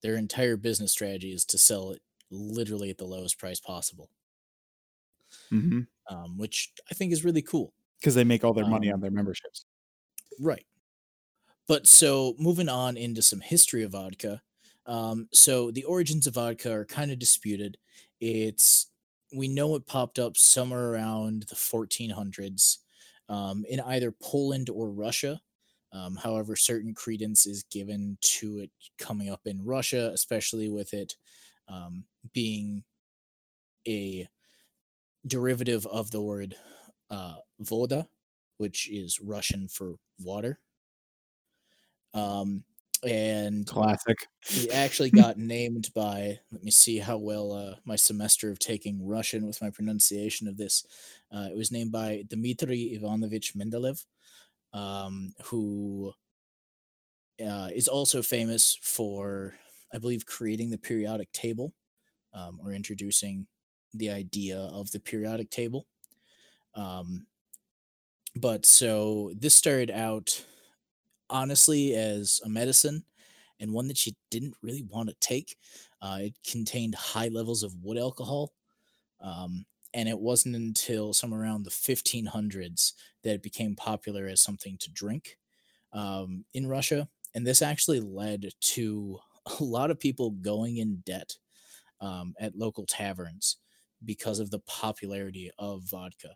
Their 0.00 0.16
entire 0.16 0.56
business 0.56 0.92
strategy 0.92 1.32
is 1.34 1.44
to 1.44 1.58
sell 1.58 1.90
it 1.92 2.00
literally 2.30 2.88
at 2.88 2.96
the 2.96 3.04
lowest 3.04 3.38
price 3.38 3.60
possible, 3.60 4.10
Mhm. 5.50 5.86
um, 6.10 6.38
which 6.38 6.72
I 6.90 6.94
think 6.94 7.12
is 7.12 7.24
really 7.24 7.42
cool 7.42 7.74
because 8.00 8.14
they 8.14 8.24
make 8.24 8.44
all 8.44 8.52
their 8.54 8.64
money 8.64 8.90
on 8.90 9.00
Um, 9.00 9.00
their 9.00 9.10
memberships. 9.10 9.64
right. 10.38 10.66
But 11.68 11.86
so 11.86 12.34
moving 12.38 12.68
on 12.68 12.96
into 12.96 13.22
some 13.22 13.40
history 13.40 13.82
of 13.82 13.92
vodka. 13.92 14.42
Um, 14.86 15.28
so 15.32 15.70
the 15.70 15.84
origins 15.84 16.26
of 16.26 16.34
vodka 16.34 16.70
are 16.72 16.84
kind 16.84 17.10
of 17.10 17.18
disputed. 17.18 17.78
It's 18.20 18.90
we 19.34 19.48
know 19.48 19.74
it 19.74 19.86
popped 19.86 20.18
up 20.18 20.36
somewhere 20.36 20.90
around 20.92 21.44
the 21.48 21.56
1400s 21.56 22.78
um, 23.28 23.64
in 23.68 23.80
either 23.80 24.12
Poland 24.12 24.70
or 24.70 24.90
Russia. 24.90 25.40
Um, 25.92 26.16
however, 26.16 26.56
certain 26.56 26.94
credence 26.94 27.46
is 27.46 27.64
given 27.64 28.18
to 28.20 28.58
it 28.58 28.70
coming 28.98 29.30
up 29.30 29.40
in 29.46 29.64
Russia, 29.64 30.10
especially 30.12 30.68
with 30.68 30.92
it 30.92 31.16
um, 31.68 32.04
being 32.32 32.84
a 33.86 34.28
derivative 35.26 35.86
of 35.86 36.10
the 36.10 36.20
word 36.20 36.54
uh, 37.10 37.36
voda, 37.60 38.08
which 38.58 38.88
is 38.90 39.20
Russian 39.20 39.68
for 39.68 39.94
water. 40.20 40.58
Um, 42.14 42.64
and 43.04 43.66
Classic. 43.66 44.16
it 44.50 44.72
actually 44.72 45.10
got 45.22 45.38
named 45.38 45.90
by, 45.94 46.38
let 46.52 46.62
me 46.62 46.70
see 46.70 46.98
how 46.98 47.18
well 47.18 47.52
uh, 47.52 47.74
my 47.84 47.96
semester 47.96 48.50
of 48.50 48.58
taking 48.58 49.06
Russian 49.06 49.46
with 49.46 49.60
my 49.60 49.70
pronunciation 49.70 50.48
of 50.48 50.56
this. 50.56 50.84
Uh, 51.32 51.48
it 51.50 51.56
was 51.56 51.72
named 51.72 51.92
by 51.92 52.24
Dmitry 52.28 52.94
Ivanovich 52.94 53.54
Mendeleev, 53.54 54.04
um, 54.72 55.32
who 55.44 56.12
uh, 57.44 57.68
is 57.74 57.88
also 57.88 58.22
famous 58.22 58.78
for, 58.82 59.54
I 59.92 59.98
believe, 59.98 60.26
creating 60.26 60.70
the 60.70 60.78
periodic 60.78 61.32
table 61.32 61.72
um, 62.32 62.60
or 62.62 62.72
introducing 62.72 63.46
the 63.94 64.10
idea 64.10 64.58
of 64.58 64.90
the 64.90 65.00
periodic 65.00 65.50
table. 65.50 65.86
Um, 66.74 67.26
but 68.34 68.66
so 68.66 69.32
this 69.34 69.54
started 69.54 69.90
out 69.90 70.44
honestly 71.30 71.94
as 71.94 72.40
a 72.44 72.48
medicine 72.48 73.04
and 73.60 73.72
one 73.72 73.88
that 73.88 73.96
she 73.96 74.16
didn't 74.30 74.54
really 74.62 74.82
want 74.82 75.08
to 75.08 75.14
take. 75.20 75.56
Uh, 76.02 76.18
it 76.22 76.38
contained 76.48 76.94
high 76.94 77.28
levels 77.28 77.62
of 77.62 77.74
wood 77.82 77.98
alcohol. 77.98 78.52
Um, 79.20 79.64
and 79.94 80.08
it 80.08 80.18
wasn't 80.18 80.56
until 80.56 81.14
somewhere 81.14 81.40
around 81.40 81.62
the 81.62 81.70
1500s 81.70 82.92
that 83.22 83.34
it 83.34 83.42
became 83.42 83.74
popular 83.74 84.26
as 84.26 84.42
something 84.42 84.76
to 84.78 84.90
drink 84.90 85.38
um, 85.92 86.44
in 86.52 86.66
Russia. 86.66 87.08
And 87.34 87.46
this 87.46 87.62
actually 87.62 88.00
led 88.00 88.50
to 88.60 89.18
a 89.60 89.64
lot 89.64 89.90
of 89.90 89.98
people 89.98 90.30
going 90.30 90.78
in 90.78 91.02
debt 91.06 91.36
um, 92.00 92.34
at 92.38 92.56
local 92.56 92.84
taverns 92.84 93.56
because 94.04 94.38
of 94.38 94.50
the 94.50 94.58
popularity 94.60 95.50
of 95.58 95.82
vodka 95.90 96.34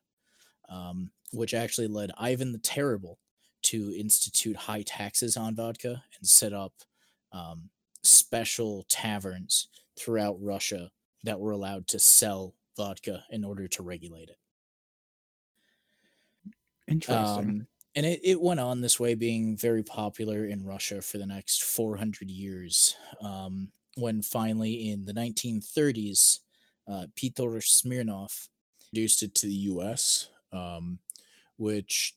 um, 0.70 1.11
which 1.33 1.53
actually 1.53 1.88
led 1.88 2.11
Ivan 2.16 2.53
the 2.53 2.59
Terrible 2.59 3.18
to 3.62 3.94
institute 3.96 4.57
high 4.57 4.83
taxes 4.83 5.37
on 5.37 5.55
vodka 5.55 6.03
and 6.18 6.29
set 6.29 6.53
up 6.53 6.73
um, 7.33 7.70
special 8.03 8.85
taverns 8.88 9.68
throughout 9.99 10.37
Russia 10.40 10.90
that 11.25 11.38
were 11.38 11.53
allowed 11.53 11.87
to 11.88 11.99
sell 11.99 12.55
vodka 12.77 13.25
in 13.31 13.44
order 13.44 13.68
to 13.68 13.83
regulate 13.83 14.31
it. 14.31 14.38
Interesting. 16.88 17.49
Um, 17.49 17.66
and 17.96 18.07
it, 18.07 18.20
it 18.23 18.40
went 18.40 18.61
on 18.61 18.81
this 18.81 19.01
way, 19.01 19.14
being 19.14 19.57
very 19.57 19.83
popular 19.83 20.46
in 20.46 20.64
Russia 20.64 21.03
for 21.03 21.18
the 21.18 21.27
next 21.27 21.62
400 21.62 22.31
years. 22.31 22.96
Um, 23.20 23.70
when 23.96 24.23
finally, 24.23 24.90
in 24.90 25.05
the 25.05 25.12
1930s, 25.12 26.38
uh, 26.88 27.07
Peter 27.16 27.61
Smirnov 27.61 28.49
introduced 28.81 29.23
it 29.23 29.35
to 29.37 29.46
the 29.46 29.53
US, 29.53 30.29
um, 30.53 30.99
which 31.57 32.14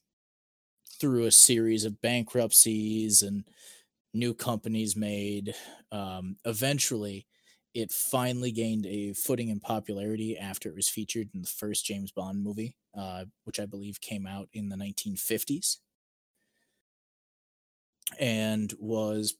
through 1.04 1.26
a 1.26 1.32
series 1.32 1.84
of 1.84 2.00
bankruptcies 2.02 3.24
and 3.24 3.44
new 4.14 4.34
companies 4.34 4.96
made, 4.96 5.54
um, 5.92 6.38
eventually 6.46 7.28
it 7.74 7.92
finally 7.92 8.54
gained 8.54 8.86
a 8.86 9.12
footing 9.12 9.50
in 9.50 9.60
popularity 9.60 10.38
after 10.38 10.70
it 10.70 10.76
was 10.76 10.88
featured 10.88 11.28
in 11.34 11.42
the 11.42 11.48
first 11.48 11.84
James 11.84 12.14
Bond 12.14 12.42
movie, 12.42 12.78
uh, 12.98 13.26
which 13.44 13.60
I 13.60 13.66
believe 13.66 14.00
came 14.00 14.26
out 14.26 14.48
in 14.54 14.70
the 14.70 14.78
1950s 14.78 15.80
and 18.18 18.74
was 18.80 19.36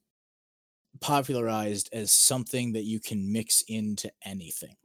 popularized 1.00 1.88
as 1.94 2.12
something 2.12 2.74
that 2.74 2.84
you 2.84 3.00
can 3.00 3.32
mix 3.32 3.64
into 3.70 4.12
anything. 4.26 4.76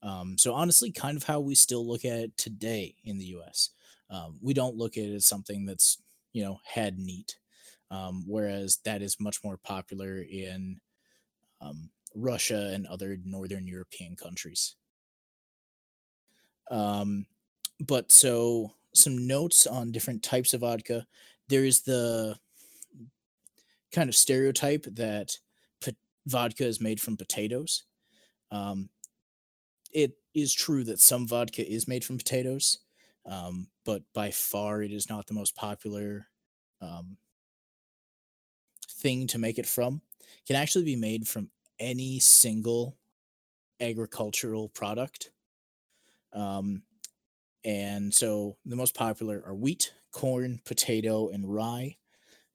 Um, 0.00 0.38
so 0.38 0.54
honestly, 0.54 0.90
kind 0.90 1.18
of 1.18 1.24
how 1.24 1.40
we 1.40 1.54
still 1.54 1.86
look 1.86 2.06
at 2.06 2.18
it 2.18 2.36
today 2.38 2.96
in 3.04 3.18
the 3.18 3.26
U.S. 3.26 3.72
Um, 4.10 4.38
we 4.40 4.54
don't 4.54 4.76
look 4.76 4.96
at 4.96 5.04
it 5.04 5.14
as 5.14 5.26
something 5.26 5.66
that's 5.66 6.02
you 6.32 6.44
know 6.44 6.60
head 6.64 6.98
neat, 6.98 7.36
um, 7.90 8.24
whereas 8.26 8.78
that 8.84 9.02
is 9.02 9.20
much 9.20 9.42
more 9.44 9.56
popular 9.56 10.22
in 10.22 10.80
um, 11.60 11.90
Russia 12.14 12.70
and 12.72 12.86
other 12.86 13.18
northern 13.24 13.66
European 13.66 14.16
countries. 14.16 14.76
Um, 16.70 17.26
but 17.80 18.10
so 18.10 18.72
some 18.94 19.26
notes 19.26 19.66
on 19.66 19.92
different 19.92 20.22
types 20.22 20.54
of 20.54 20.62
vodka. 20.62 21.06
There's 21.48 21.82
the 21.82 22.36
kind 23.92 24.08
of 24.08 24.16
stereotype 24.16 24.84
that 24.84 25.38
vodka 26.26 26.66
is 26.66 26.80
made 26.80 27.00
from 27.00 27.16
potatoes. 27.16 27.84
Um, 28.50 28.90
it 29.92 30.18
is 30.34 30.52
true 30.52 30.84
that 30.84 31.00
some 31.00 31.26
vodka 31.26 31.66
is 31.66 31.88
made 31.88 32.04
from 32.04 32.18
potatoes, 32.18 32.78
um, 33.26 33.68
but 33.84 34.02
by 34.14 34.30
far 34.30 34.82
it 34.82 34.92
is 34.92 35.08
not 35.08 35.26
the 35.26 35.34
most 35.34 35.54
popular 35.56 36.28
um, 36.80 37.16
thing 38.88 39.26
to 39.28 39.38
make 39.38 39.58
it 39.58 39.66
from. 39.66 40.00
Can 40.46 40.56
actually 40.56 40.84
be 40.84 40.96
made 40.96 41.26
from 41.26 41.50
any 41.78 42.18
single 42.20 42.96
agricultural 43.80 44.68
product. 44.68 45.30
Um, 46.32 46.82
and 47.64 48.14
so 48.14 48.56
the 48.64 48.76
most 48.76 48.94
popular 48.94 49.42
are 49.44 49.54
wheat, 49.54 49.92
corn, 50.12 50.60
potato, 50.64 51.28
and 51.28 51.52
rye, 51.52 51.96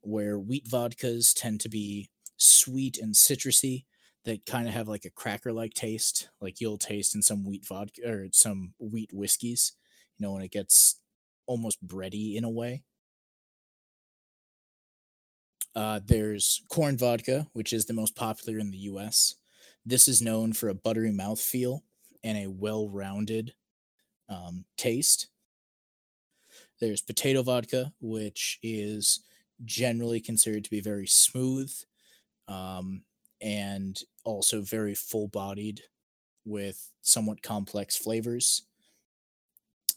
where 0.01 0.39
wheat 0.39 0.67
vodkas 0.67 1.33
tend 1.35 1.59
to 1.61 1.69
be 1.69 2.09
sweet 2.37 2.97
and 2.97 3.13
citrusy 3.13 3.85
that 4.23 4.45
kind 4.45 4.67
of 4.67 4.73
have 4.73 4.87
like 4.87 5.05
a 5.05 5.09
cracker 5.09 5.51
like 5.51 5.73
taste, 5.73 6.29
like 6.39 6.61
you'll 6.61 6.77
taste 6.77 7.15
in 7.15 7.21
some 7.21 7.43
wheat 7.43 7.65
vodka 7.67 8.01
or 8.05 8.27
some 8.31 8.73
wheat 8.79 9.11
whiskeys, 9.13 9.73
know, 10.21 10.33
when 10.33 10.43
it 10.43 10.51
gets 10.51 10.99
almost 11.47 11.85
bready 11.85 12.35
in 12.35 12.43
a 12.43 12.49
way. 12.49 12.83
Uh, 15.75 15.99
there's 16.05 16.63
corn 16.69 16.97
vodka, 16.97 17.47
which 17.53 17.71
is 17.73 17.85
the 17.85 17.93
most 17.93 18.15
popular 18.15 18.59
in 18.59 18.71
the 18.71 18.77
US. 18.77 19.35
This 19.85 20.07
is 20.07 20.21
known 20.21 20.53
for 20.53 20.69
a 20.69 20.73
buttery 20.73 21.11
mouthfeel 21.11 21.81
and 22.23 22.37
a 22.37 22.47
well 22.49 22.89
rounded 22.89 23.53
um, 24.29 24.65
taste. 24.77 25.27
There's 26.79 27.01
potato 27.01 27.43
vodka, 27.43 27.93
which 28.01 28.59
is 28.63 29.21
generally 29.63 30.19
considered 30.19 30.63
to 30.63 30.69
be 30.69 30.81
very 30.81 31.07
smooth 31.07 31.71
um, 32.47 33.03
and 33.41 34.01
also 34.23 34.61
very 34.61 34.95
full 34.95 35.27
bodied 35.27 35.81
with 36.45 36.91
somewhat 37.01 37.41
complex 37.41 37.95
flavors. 37.95 38.63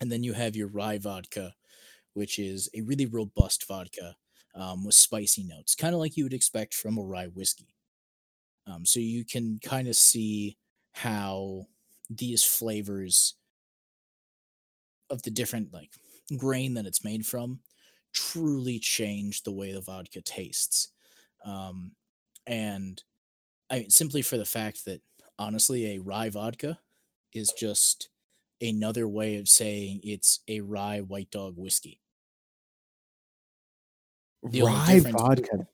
And 0.00 0.10
then 0.10 0.22
you 0.22 0.32
have 0.34 0.56
your 0.56 0.68
rye 0.68 0.98
vodka, 0.98 1.54
which 2.14 2.38
is 2.38 2.68
a 2.74 2.82
really 2.82 3.06
robust 3.06 3.66
vodka 3.66 4.16
um, 4.54 4.84
with 4.84 4.94
spicy 4.94 5.44
notes, 5.44 5.74
kind 5.74 5.94
of 5.94 6.00
like 6.00 6.16
you 6.16 6.24
would 6.24 6.34
expect 6.34 6.74
from 6.74 6.98
a 6.98 7.02
rye 7.02 7.28
whiskey. 7.28 7.74
Um, 8.66 8.86
so 8.86 9.00
you 9.00 9.24
can 9.24 9.58
kind 9.62 9.88
of 9.88 9.96
see 9.96 10.58
how 10.92 11.66
these 12.10 12.44
flavors 12.44 13.34
of 15.10 15.22
the 15.22 15.30
different 15.30 15.72
like 15.72 15.90
grain 16.36 16.74
that 16.74 16.86
it's 16.86 17.04
made 17.04 17.26
from 17.26 17.60
truly 18.12 18.78
change 18.78 19.42
the 19.42 19.52
way 19.52 19.72
the 19.72 19.80
vodka 19.80 20.20
tastes. 20.20 20.88
Um, 21.44 21.92
and 22.46 23.02
I 23.70 23.80
mean, 23.80 23.90
simply 23.90 24.22
for 24.22 24.36
the 24.36 24.44
fact 24.44 24.84
that 24.86 25.02
honestly, 25.38 25.96
a 25.96 26.00
rye 26.00 26.30
vodka 26.30 26.80
is 27.32 27.52
just 27.52 28.10
another 28.60 29.08
way 29.08 29.36
of 29.36 29.48
saying 29.48 30.00
it's 30.04 30.40
a 30.48 30.60
rye 30.60 31.00
white 31.00 31.30
dog 31.30 31.56
whiskey. 31.56 32.00
The 34.44 34.62
Rye 34.62 35.00
vodka. 35.00 35.66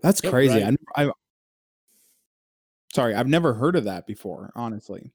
That's 0.00 0.20
Yep, 0.22 0.36
crazy. 0.36 0.62
rye- 0.62 0.64
I, 0.64 0.76
I 0.96 1.12
sorry, 2.94 3.14
I've 3.14 3.26
never 3.28 3.54
heard 3.54 3.76
of 3.76 3.84
that 3.84 4.06
before. 4.06 4.52
Honestly, 4.54 5.12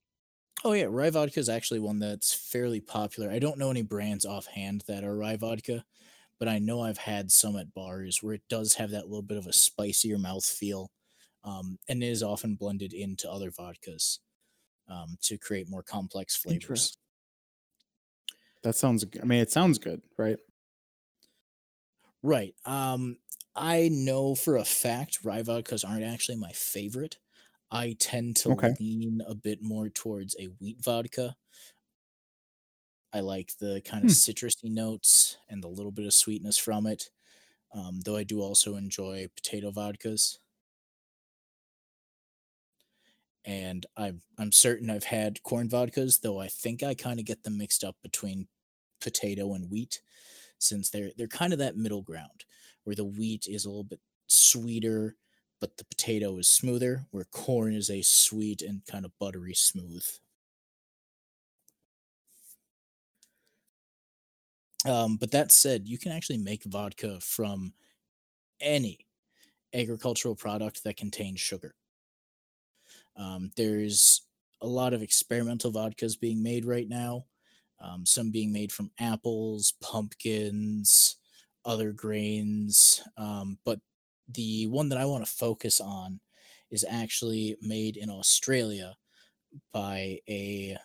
Oh 0.63 0.73
yeah, 0.73 0.86
rye 0.89 1.10
vodka 1.10 1.39
is 1.39 1.50
actually 1.50 1.80
one 1.80 2.00
that's 2.00 2.34
fairly 2.34 2.82
popular. 2.82 3.30
I 3.32 3.39
don't 3.39 3.58
know 3.58 3.69
any 3.71 3.82
brands 3.84 4.26
offhand 4.26 4.84
that 4.88 5.04
are 5.04 5.15
rye 5.15 5.36
vodka, 5.38 5.86
but 6.39 6.47
I 6.47 6.60
know 6.60 6.82
I've 6.82 7.00
had 7.00 7.32
some 7.32 7.58
at 7.58 7.73
bars 7.73 8.23
where 8.23 8.36
it 8.36 8.43
does 8.50 8.76
have 8.76 8.91
that 8.91 9.08
little 9.08 9.23
bit 9.23 9.38
of 9.38 9.47
a 9.47 9.54
spicier 9.54 10.17
mouth 10.19 10.45
feel, 10.45 10.91
um, 11.43 11.80
and 11.89 12.04
is 12.04 12.23
often 12.23 12.56
blended 12.56 12.93
into 12.93 13.32
other 13.32 13.52
vodkas 13.52 14.19
um, 14.88 15.17
to 15.21 15.38
create 15.38 15.69
more 15.69 15.84
complex 15.84 16.36
flavors. 16.36 16.97
That 18.63 18.76
sounds. 18.76 19.06
I 19.21 19.26
mean, 19.26 19.39
it 19.41 19.52
sounds 19.52 19.78
good, 19.80 20.02
right? 20.17 20.38
Right. 22.23 22.56
Um, 22.65 23.17
I 23.56 23.89
know 23.89 24.36
for 24.36 24.56
a 24.58 24.65
fact 24.65 25.23
rye 25.23 25.41
vodkas 25.41 25.88
aren't 25.88 26.04
actually 26.04 26.38
my 26.38 26.52
favorite. 26.52 27.17
I 27.71 27.95
tend 28.00 28.38
to 28.38 28.50
Okay. 28.50 28.78
lean 28.80 29.21
a 29.28 29.36
bit 29.36 29.62
more 29.62 29.89
towards 29.89 30.36
a 30.39 30.45
wheat 30.47 30.84
vodka. 30.84 31.36
I 33.13 33.21
like 33.21 33.58
the 33.58 33.82
kind 33.84 34.04
of 34.04 34.10
Hmm. 34.10 34.12
citrusy 34.12 34.69
notes 34.71 35.38
and 35.50 35.63
the 35.63 35.67
little 35.67 35.91
bit 35.91 36.06
of 36.06 36.13
sweetness 36.13 36.58
from 36.58 36.86
it. 36.86 37.10
Um, 37.73 38.02
though 38.02 38.17
I 38.17 38.23
do 38.26 38.41
also 38.41 38.76
enjoy 38.76 39.28
potato 39.36 39.71
vodkas. 39.71 40.39
And 43.47 43.88
I'm 43.97 44.21
I'm 44.39 44.51
certain 44.53 44.91
I've 44.91 45.05
had 45.05 45.43
corn 45.43 45.69
vodkas, 45.69 46.21
though 46.21 46.39
I 46.39 46.49
think 46.49 46.83
I 46.83 46.95
kind 46.95 47.19
of 47.19 47.25
get 47.25 47.43
them 47.43 47.57
mixed 47.57 47.83
up 47.83 47.97
between 48.03 48.47
potato 49.01 49.53
and 49.55 49.71
wheat 49.71 50.01
since 50.60 50.89
they're 50.89 51.12
they're 51.17 51.27
kind 51.27 51.53
of 51.53 51.60
that 51.60 51.77
middle 51.77 52.03
ground 52.03 52.45
where 52.86 52.95
the 52.95 53.05
wheat 53.05 53.47
is 53.49 53.65
a 53.65 53.69
little 53.69 53.83
bit 53.86 54.01
sweeter 54.27 55.15
but 55.62 55.77
the 55.77 55.86
potato 55.86 56.38
is 56.39 56.49
smoother 56.49 57.05
where 57.12 57.25
corn 57.25 57.73
is 57.75 57.89
a 57.91 58.01
sweet 58.03 58.62
and 58.63 58.86
kind 58.88 59.05
of 59.05 59.12
buttery 59.19 59.53
smooth. 59.55 60.05
Um, 64.86 65.17
but 65.17 65.31
that 65.31 65.51
said 65.51 65.88
you 65.88 65.97
can 65.97 66.12
actually 66.12 66.38
make 66.38 66.63
vodka 66.63 67.19
from 67.19 67.73
any 68.62 68.99
agricultural 69.73 70.36
product 70.36 70.83
that 70.83 70.97
contains 70.97 71.39
sugar 71.41 71.75
um, 73.17 73.51
there's 73.58 74.21
a 74.62 74.67
lot 74.67 74.93
of 74.93 75.01
experimental 75.01 75.71
vodkas 75.71 76.19
being 76.19 76.41
made 76.41 76.65
right 76.65 76.88
now 76.89 77.25
um, 77.80 78.06
some 78.06 78.32
being 78.32 78.51
made 78.51 78.71
from 78.71 78.91
apples, 78.99 79.73
pumpkins, 79.82 81.17
other 81.65 81.91
grains. 81.91 83.01
Um, 83.17 83.60
but 83.65 83.80
the 84.30 84.67
one 84.67 84.89
that 84.89 84.97
I 84.97 85.06
want 85.06 85.25
to 85.25 85.32
focus 85.32 85.80
on 85.80 86.19
is 86.71 86.86
actually 86.88 87.56
made 87.62 87.97
in 87.97 88.10
Australia 88.10 88.95
by 89.71 90.19
a 90.27 90.77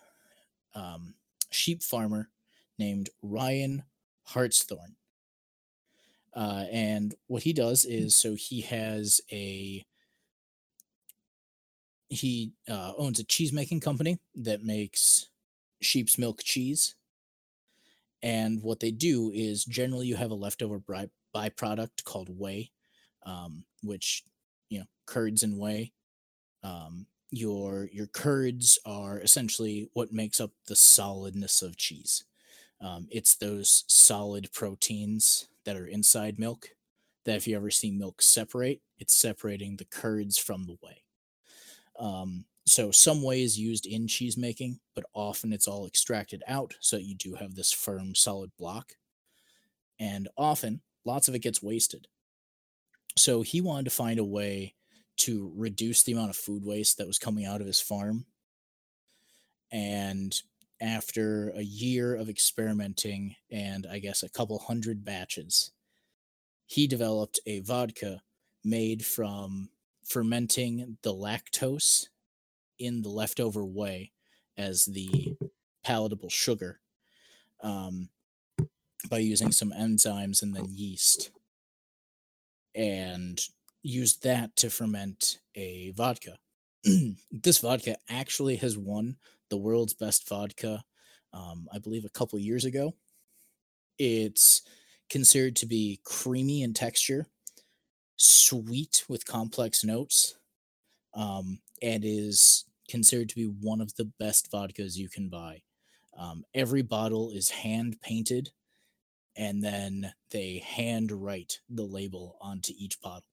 um, 0.74 1.14
sheep 1.50 1.82
farmer 1.82 2.28
named 2.78 3.10
Ryan 3.22 3.82
Hartshorn. 4.24 4.96
Uh, 6.34 6.64
and 6.70 7.14
what 7.26 7.42
he 7.42 7.52
does 7.52 7.84
is 7.84 8.16
so 8.16 8.34
he 8.34 8.62
has 8.62 9.20
a 9.30 9.84
he 12.12 12.52
uh, 12.68 12.92
owns 12.98 13.18
a 13.18 13.24
cheese 13.24 13.52
making 13.52 13.80
company 13.80 14.18
that 14.34 14.62
makes 14.62 15.28
sheep's 15.80 16.18
milk 16.18 16.42
cheese. 16.44 16.94
And 18.22 18.62
what 18.62 18.80
they 18.80 18.90
do 18.90 19.32
is 19.34 19.64
generally 19.64 20.06
you 20.06 20.16
have 20.16 20.30
a 20.30 20.34
leftover 20.34 20.78
by- 20.78 21.10
byproduct 21.34 22.04
called 22.04 22.28
whey, 22.28 22.70
um, 23.24 23.64
which 23.82 24.22
you 24.68 24.80
know 24.80 24.84
curds 25.06 25.42
and 25.42 25.58
whey. 25.58 25.92
Um, 26.62 27.06
your 27.30 27.88
your 27.92 28.06
curds 28.06 28.78
are 28.84 29.18
essentially 29.18 29.88
what 29.94 30.12
makes 30.12 30.40
up 30.40 30.50
the 30.68 30.76
solidness 30.76 31.62
of 31.62 31.78
cheese. 31.78 32.24
Um, 32.80 33.08
it's 33.10 33.34
those 33.34 33.84
solid 33.88 34.52
proteins 34.52 35.48
that 35.64 35.76
are 35.76 35.86
inside 35.86 36.38
milk. 36.38 36.68
That 37.24 37.36
if 37.36 37.46
you 37.48 37.56
ever 37.56 37.70
see 37.70 37.90
milk 37.90 38.20
separate, 38.20 38.82
it's 38.98 39.14
separating 39.14 39.76
the 39.76 39.84
curds 39.86 40.36
from 40.36 40.66
the 40.66 40.76
whey. 40.82 41.04
Um, 42.02 42.44
so 42.66 42.90
some 42.90 43.22
whey 43.22 43.42
is 43.42 43.58
used 43.58 43.86
in 43.86 44.08
cheese 44.08 44.36
making, 44.36 44.80
but 44.94 45.06
often 45.14 45.52
it's 45.52 45.68
all 45.68 45.86
extracted 45.86 46.42
out, 46.48 46.74
so 46.80 46.96
you 46.96 47.14
do 47.14 47.34
have 47.34 47.54
this 47.54 47.72
firm, 47.72 48.14
solid 48.14 48.50
block. 48.58 48.92
And 49.98 50.28
often, 50.36 50.80
lots 51.04 51.28
of 51.28 51.34
it 51.34 51.40
gets 51.40 51.62
wasted. 51.62 52.08
So 53.16 53.42
he 53.42 53.60
wanted 53.60 53.84
to 53.84 53.90
find 53.90 54.18
a 54.18 54.24
way 54.24 54.74
to 55.18 55.52
reduce 55.54 56.02
the 56.02 56.12
amount 56.12 56.30
of 56.30 56.36
food 56.36 56.64
waste 56.64 56.98
that 56.98 57.06
was 57.06 57.18
coming 57.18 57.46
out 57.46 57.60
of 57.60 57.66
his 57.66 57.80
farm. 57.80 58.26
And 59.70 60.34
after 60.80 61.50
a 61.50 61.62
year 61.62 62.16
of 62.16 62.28
experimenting 62.28 63.36
and 63.50 63.86
I 63.90 64.00
guess 64.00 64.22
a 64.22 64.28
couple 64.28 64.58
hundred 64.58 65.04
batches, 65.04 65.70
he 66.66 66.86
developed 66.86 67.38
a 67.46 67.60
vodka 67.60 68.22
made 68.64 69.04
from 69.04 69.68
fermenting 70.04 70.98
the 71.02 71.14
lactose 71.14 72.08
in 72.78 73.02
the 73.02 73.08
leftover 73.08 73.64
whey 73.64 74.12
as 74.56 74.84
the 74.86 75.36
palatable 75.84 76.28
sugar 76.28 76.80
um, 77.62 78.08
by 79.08 79.18
using 79.18 79.52
some 79.52 79.72
enzymes 79.72 80.42
and 80.42 80.54
then 80.54 80.66
yeast 80.68 81.30
and 82.74 83.40
used 83.82 84.22
that 84.22 84.54
to 84.56 84.70
ferment 84.70 85.38
a 85.54 85.92
vodka. 85.96 86.38
this 87.30 87.58
vodka 87.58 87.96
actually 88.08 88.56
has 88.56 88.78
won 88.78 89.16
the 89.50 89.56
world's 89.56 89.94
best 89.94 90.28
vodka, 90.28 90.82
um, 91.32 91.68
I 91.72 91.78
believe, 91.78 92.04
a 92.04 92.10
couple 92.10 92.38
years 92.38 92.64
ago. 92.64 92.94
It's 93.98 94.62
considered 95.10 95.56
to 95.56 95.66
be 95.66 96.00
creamy 96.04 96.62
in 96.62 96.72
texture, 96.72 97.26
sweet 98.22 99.04
with 99.08 99.26
complex 99.26 99.82
notes, 99.82 100.36
um, 101.14 101.58
and 101.82 102.04
is 102.04 102.64
considered 102.88 103.28
to 103.28 103.34
be 103.34 103.46
one 103.46 103.80
of 103.80 103.94
the 103.96 104.04
best 104.04 104.50
vodkas 104.52 104.96
you 104.96 105.08
can 105.08 105.28
buy. 105.28 105.62
Um, 106.16 106.44
every 106.54 106.82
bottle 106.82 107.30
is 107.30 107.50
hand 107.50 108.00
painted, 108.00 108.50
and 109.36 109.62
then 109.62 110.12
they 110.30 110.58
hand 110.58 111.10
write 111.10 111.60
the 111.68 111.82
label 111.82 112.36
onto 112.40 112.72
each 112.76 113.00
bottle. 113.00 113.26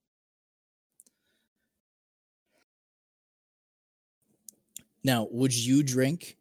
Now, 5.04 5.28
would 5.30 5.56
you 5.56 5.82
drink 5.82 6.36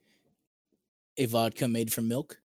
a 1.18 1.26
vodka 1.28 1.68
made 1.68 1.94
from 1.94 2.08
milk? 2.08 2.42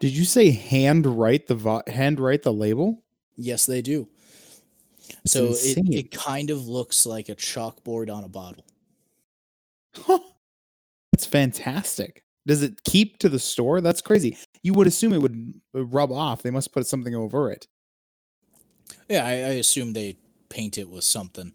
Did 0.00 0.16
you 0.16 0.24
say 0.24 0.50
hand 0.50 1.06
write 1.06 1.46
the 1.46 1.54
vo- 1.54 1.82
hand 1.86 2.20
write 2.20 2.42
the 2.42 2.52
label? 2.52 3.02
Yes, 3.36 3.66
they 3.66 3.80
do. 3.80 4.08
That's 5.08 5.32
so 5.32 5.46
it, 5.46 5.48
insane. 5.50 5.92
it 5.92 6.10
kind 6.10 6.50
of 6.50 6.66
looks 6.66 7.06
like 7.06 7.28
a 7.28 7.34
chalkboard 7.34 8.14
on 8.14 8.24
a 8.24 8.28
bottle. 8.28 8.64
Huh. 9.96 10.18
That's 11.12 11.26
fantastic. 11.26 12.24
Does 12.46 12.62
it 12.62 12.82
keep 12.84 13.18
to 13.18 13.28
the 13.28 13.38
store? 13.38 13.80
That's 13.80 14.00
crazy. 14.00 14.38
You 14.62 14.72
would 14.74 14.86
assume 14.86 15.12
it 15.12 15.20
would 15.20 15.54
uh, 15.74 15.84
rub 15.84 16.12
off. 16.12 16.42
They 16.42 16.50
must 16.50 16.72
put 16.72 16.86
something 16.86 17.14
over 17.14 17.50
it. 17.50 17.66
Yeah, 19.08 19.26
I, 19.26 19.30
I 19.30 19.54
assume 19.58 19.92
they 19.92 20.16
paint 20.48 20.78
it 20.78 20.88
with 20.88 21.04
something. 21.04 21.52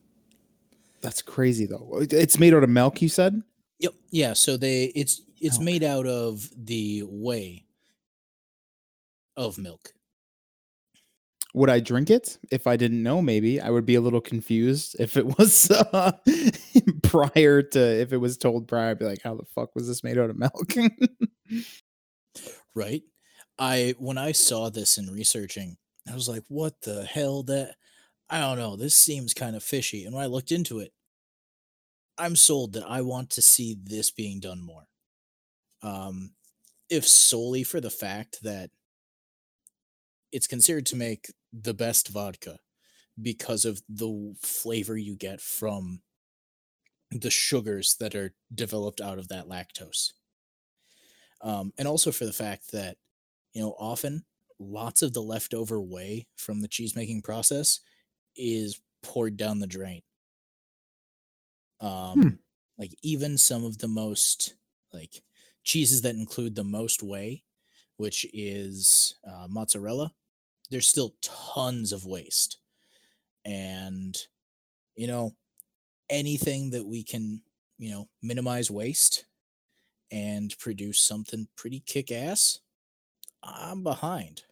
That's 1.01 1.21
crazy 1.21 1.65
though. 1.65 1.99
It's 1.99 2.39
made 2.39 2.53
out 2.53 2.63
of 2.63 2.69
milk, 2.69 3.01
you 3.01 3.09
said? 3.09 3.41
Yep. 3.79 3.93
Yeah. 4.11 4.33
So 4.33 4.55
they 4.55 4.85
it's 4.95 5.21
it's 5.41 5.59
Milk. 5.59 5.65
made 5.65 5.83
out 5.83 6.07
of 6.07 6.49
the 6.55 7.03
whey 7.05 7.65
of 9.35 9.57
milk. 9.57 9.93
Would 11.53 11.69
I 11.69 11.79
drink 11.79 12.09
it 12.09 12.39
if 12.51 12.65
I 12.65 12.77
didn't 12.77 13.03
know? 13.03 13.21
Maybe 13.21 13.61
I 13.61 13.69
would 13.69 13.85
be 13.85 13.95
a 13.95 14.01
little 14.01 14.21
confused 14.21 14.95
if 14.99 15.17
it 15.17 15.37
was 15.37 15.69
uh, 15.69 16.13
prior 17.03 17.61
to 17.61 18.01
if 18.01 18.11
it 18.11 18.17
was 18.17 18.37
told 18.37 18.67
prior. 18.67 18.91
I'd 18.91 18.99
be 18.99 19.05
like, 19.05 19.21
"How 19.23 19.35
the 19.35 19.45
fuck 19.45 19.75
was 19.75 19.87
this 19.87 20.03
made 20.03 20.17
out 20.17 20.29
of 20.29 20.37
milk?" 20.37 20.73
right? 22.75 23.03
I 23.59 23.95
when 23.99 24.17
I 24.17 24.31
saw 24.31 24.69
this 24.69 24.97
in 24.97 25.11
researching, 25.11 25.77
I 26.09 26.15
was 26.15 26.27
like, 26.27 26.43
what 26.47 26.81
the 26.81 27.05
hell 27.05 27.43
that 27.43 27.75
I 28.29 28.39
don't 28.39 28.57
know, 28.57 28.75
this 28.75 28.95
seems 28.95 29.33
kind 29.33 29.55
of 29.55 29.63
fishy. 29.63 30.05
And 30.05 30.15
when 30.15 30.23
I 30.23 30.27
looked 30.27 30.51
into 30.51 30.79
it, 30.79 30.91
I'm 32.17 32.35
sold 32.35 32.73
that 32.73 32.89
I 32.89 33.01
want 33.01 33.29
to 33.31 33.41
see 33.41 33.77
this 33.81 34.11
being 34.11 34.39
done 34.39 34.61
more. 34.61 34.87
Um 35.83 36.33
if 36.89 37.07
solely 37.07 37.63
for 37.63 37.81
the 37.81 37.89
fact 37.89 38.43
that 38.43 38.69
it's 40.31 40.47
considered 40.47 40.85
to 40.87 40.95
make 40.95 41.31
the 41.53 41.75
best 41.75 42.09
vodka 42.09 42.59
because 43.21 43.65
of 43.65 43.83
the 43.89 44.35
flavor 44.41 44.97
you 44.97 45.15
get 45.17 45.41
from 45.41 46.03
the 47.11 47.31
sugars 47.31 47.95
that 47.95 48.13
are 48.13 48.35
developed 48.53 48.99
out 48.99 49.17
of 49.17 49.29
that 49.29 49.45
lactose. 49.47 50.11
Um, 51.41 51.73
and 51.77 51.87
also 51.87 52.11
for 52.11 52.25
the 52.25 52.33
fact 52.33 52.71
that, 52.71 52.97
you 53.53 53.61
know, 53.61 53.75
often 53.79 54.25
lots 54.59 55.01
of 55.01 55.13
the 55.13 55.21
leftover 55.21 55.81
whey 55.81 56.27
from 56.37 56.61
the 56.61 56.67
cheese 56.67 56.95
making 56.95 57.21
process 57.23 57.81
is 58.35 58.81
poured 59.03 59.37
down 59.37 59.59
the 59.59 59.67
drain. 59.67 60.03
Um, 61.79 62.21
Hmm. 62.21 62.35
like 62.77 62.95
even 63.01 63.37
some 63.37 63.63
of 63.65 63.77
the 63.79 63.87
most 63.87 64.55
like 64.91 65.23
cheeses 65.63 66.01
that 66.01 66.15
include 66.15 66.55
the 66.55 66.63
most 66.63 67.03
whey, 67.03 67.43
which 67.97 68.25
is 68.33 69.15
uh, 69.27 69.47
mozzarella, 69.49 70.13
there's 70.73 70.87
still 70.87 71.13
tons 71.21 71.93
of 71.93 72.05
waste. 72.05 72.57
And 73.45 74.17
you 74.95 75.07
know, 75.07 75.33
anything 76.09 76.71
that 76.71 76.85
we 76.85 77.03
can, 77.03 77.41
you 77.77 77.91
know, 77.91 78.09
minimize 78.21 78.69
waste 78.69 79.25
and 80.11 80.55
produce 80.59 80.99
something 80.99 81.47
pretty 81.55 81.81
kick 81.85 82.11
ass, 82.11 82.59
I'm 83.43 83.83
behind. 83.83 84.43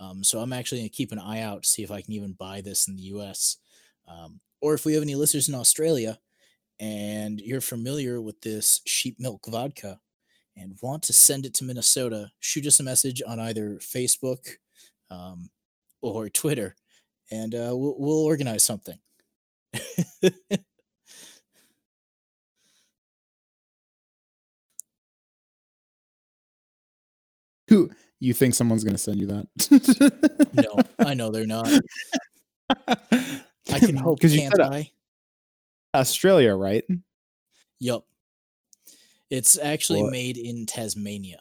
Um, 0.00 0.24
so 0.24 0.40
I'm 0.40 0.52
actually 0.52 0.78
going 0.78 0.90
to 0.90 0.96
keep 0.96 1.12
an 1.12 1.18
eye 1.18 1.40
out 1.40 1.62
to 1.62 1.68
see 1.68 1.82
if 1.82 1.90
I 1.90 2.02
can 2.02 2.12
even 2.12 2.32
buy 2.32 2.60
this 2.60 2.88
in 2.88 2.96
the 2.96 3.02
US. 3.02 3.58
Um, 4.08 4.40
or 4.60 4.74
if 4.74 4.84
we 4.84 4.94
have 4.94 5.02
any 5.02 5.14
listeners 5.14 5.48
in 5.48 5.54
Australia 5.54 6.18
and 6.80 7.40
you're 7.40 7.60
familiar 7.60 8.20
with 8.20 8.40
this 8.40 8.80
sheep 8.86 9.20
milk 9.20 9.46
vodka 9.48 10.00
and 10.56 10.76
want 10.82 11.04
to 11.04 11.12
send 11.12 11.46
it 11.46 11.54
to 11.54 11.64
Minnesota, 11.64 12.30
shoot 12.40 12.66
us 12.66 12.80
a 12.80 12.84
message 12.84 13.22
on 13.26 13.38
either 13.38 13.76
Facebook 13.76 14.56
um, 15.12 15.50
or 16.00 16.28
Twitter 16.28 16.74
and 17.30 17.54
uh, 17.54 17.70
we'll, 17.72 17.94
we'll 17.98 18.24
organize 18.24 18.64
something. 18.64 18.98
Who 27.68 27.90
you 28.20 28.34
think 28.34 28.54
someone's 28.54 28.84
gonna 28.84 28.98
send 28.98 29.18
you 29.20 29.26
that? 29.28 29.46
no, 30.52 31.06
I 31.06 31.14
know 31.14 31.30
they're 31.30 31.46
not. 31.46 31.68
I 32.86 33.78
can 33.78 33.96
hope, 33.96 34.18
because 34.18 34.34
you 34.34 34.42
can't 34.42 34.54
said 34.56 34.60
I? 34.72 34.90
Australia, 35.94 36.54
right? 36.54 36.84
Yup. 37.80 38.04
It's 39.30 39.58
actually 39.58 40.02
Well- 40.02 40.10
made 40.10 40.36
in 40.36 40.66
Tasmania. 40.66 41.40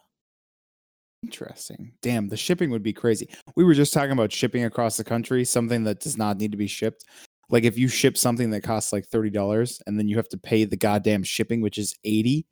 Interesting. 1.23 1.93
Damn, 2.01 2.27
the 2.29 2.37
shipping 2.37 2.71
would 2.71 2.83
be 2.83 2.93
crazy. 2.93 3.29
We 3.55 3.63
were 3.63 3.73
just 3.75 3.93
talking 3.93 4.11
about 4.11 4.31
shipping 4.31 4.63
across 4.63 4.97
the 4.97 5.03
country, 5.03 5.45
something 5.45 5.83
that 5.83 5.99
does 5.99 6.17
not 6.17 6.37
need 6.37 6.51
to 6.51 6.57
be 6.57 6.67
shipped. 6.67 7.05
Like 7.49 7.63
if 7.63 7.77
you 7.77 7.87
ship 7.87 8.17
something 8.17 8.49
that 8.51 8.61
costs 8.63 8.91
like 8.93 9.05
thirty 9.07 9.29
dollars, 9.29 9.81
and 9.85 9.99
then 9.99 10.07
you 10.07 10.15
have 10.17 10.29
to 10.29 10.37
pay 10.37 10.63
the 10.65 10.77
goddamn 10.77 11.23
shipping, 11.23 11.61
which 11.61 11.77
is 11.77 11.95
eighty. 12.03 12.45